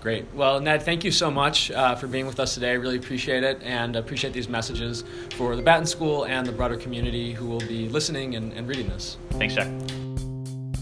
Great. 0.02 0.34
Well, 0.34 0.60
Ned, 0.60 0.84
thank 0.84 1.04
you 1.04 1.12
so 1.12 1.32
much 1.32 1.72
uh, 1.72 1.96
for 1.96 2.08
being 2.08 2.28
with 2.28 2.40
us 2.40 2.54
today. 2.54 2.70
I 2.72 2.76
really 2.76 2.98
appreciate 2.98 3.44
it 3.44 3.62
and 3.64 3.96
appreciate 3.96 4.32
these 4.32 4.48
messages 4.48 5.04
for 5.36 5.56
the 5.56 5.62
Batten 5.62 5.86
School 5.86 6.26
and 6.26 6.46
the 6.46 6.52
broader 6.52 6.78
community 6.78 7.34
who 7.34 7.48
will 7.48 7.60
be 7.60 7.90
listening 7.90 8.36
and, 8.36 8.54
and 8.54 8.68
reading 8.68 8.88
this. 8.88 9.18
Thanks, 9.32 9.56
Jack. 9.56 9.68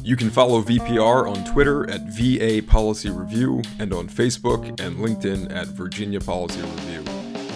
You 0.06 0.16
can 0.16 0.30
follow 0.30 0.62
VPR 0.62 1.28
on 1.28 1.44
Twitter 1.46 1.90
at 1.90 2.02
VA 2.10 2.62
Policy 2.62 3.10
Review 3.10 3.64
and 3.80 3.92
on 3.92 4.08
Facebook 4.08 4.68
and 4.80 4.98
LinkedIn 4.98 5.52
at 5.52 5.66
Virginia 5.70 6.22
Policy 6.22 6.62
Review. 6.62 7.04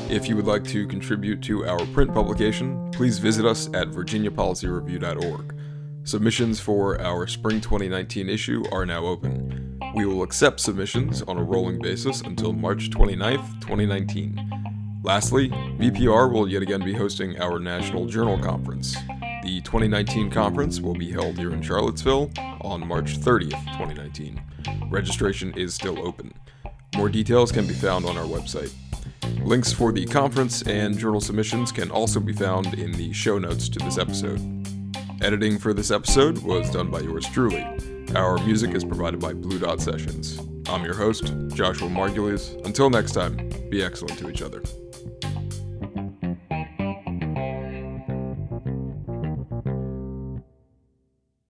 If 0.09 0.27
you 0.27 0.35
would 0.35 0.47
like 0.47 0.63
to 0.69 0.87
contribute 0.87 1.43
to 1.43 1.67
our 1.67 1.85
print 1.93 2.11
publication, 2.11 2.89
please 2.89 3.19
visit 3.19 3.45
us 3.45 3.67
at 3.75 3.89
virginiapolicyreview.org. 3.89 5.55
Submissions 6.05 6.59
for 6.59 6.99
our 6.99 7.27
spring 7.27 7.61
2019 7.61 8.27
issue 8.27 8.63
are 8.71 8.83
now 8.83 9.05
open. 9.05 9.79
We 9.93 10.07
will 10.07 10.23
accept 10.23 10.59
submissions 10.59 11.21
on 11.21 11.37
a 11.37 11.43
rolling 11.43 11.79
basis 11.79 12.21
until 12.21 12.53
March 12.53 12.89
29th, 12.89 13.61
2019. 13.61 15.01
Lastly, 15.03 15.49
VPR 15.49 16.33
will 16.33 16.49
yet 16.49 16.63
again 16.63 16.83
be 16.83 16.93
hosting 16.93 17.39
our 17.39 17.59
National 17.59 18.07
Journal 18.07 18.39
Conference. 18.39 18.95
The 19.41 19.61
2019 19.61 20.29
conference 20.29 20.81
will 20.81 20.95
be 20.95 21.11
held 21.11 21.37
here 21.37 21.53
in 21.53 21.61
Charlottesville 21.61 22.29
on 22.61 22.85
March 22.85 23.19
30th, 23.19 23.51
2019. 23.77 24.41
Registration 24.89 25.53
is 25.55 25.73
still 25.73 26.05
open. 26.05 26.33
More 26.97 27.07
details 27.07 27.51
can 27.51 27.65
be 27.65 27.73
found 27.73 28.05
on 28.05 28.17
our 28.17 28.25
website. 28.25 28.73
Links 29.41 29.71
for 29.71 29.93
the 29.93 30.05
conference 30.05 30.61
and 30.63 30.97
journal 30.97 31.21
submissions 31.21 31.71
can 31.71 31.89
also 31.89 32.19
be 32.19 32.33
found 32.33 32.73
in 32.73 32.91
the 32.91 33.13
show 33.13 33.39
notes 33.39 33.69
to 33.69 33.79
this 33.79 33.97
episode. 33.97 34.41
Editing 35.21 35.57
for 35.57 35.73
this 35.73 35.91
episode 35.91 36.39
was 36.39 36.69
done 36.71 36.91
by 36.91 36.99
yours 36.99 37.25
truly. 37.27 37.65
Our 38.15 38.37
music 38.45 38.71
is 38.71 38.83
provided 38.83 39.21
by 39.21 39.33
Blue 39.33 39.59
Dot 39.59 39.79
Sessions. 39.79 40.39
I'm 40.67 40.83
your 40.83 40.95
host, 40.95 41.33
Joshua 41.53 41.87
Margulies. 41.87 42.63
Until 42.65 42.89
next 42.89 43.13
time, 43.13 43.49
be 43.69 43.83
excellent 43.83 44.19
to 44.19 44.29
each 44.29 44.41
other. 44.41 44.61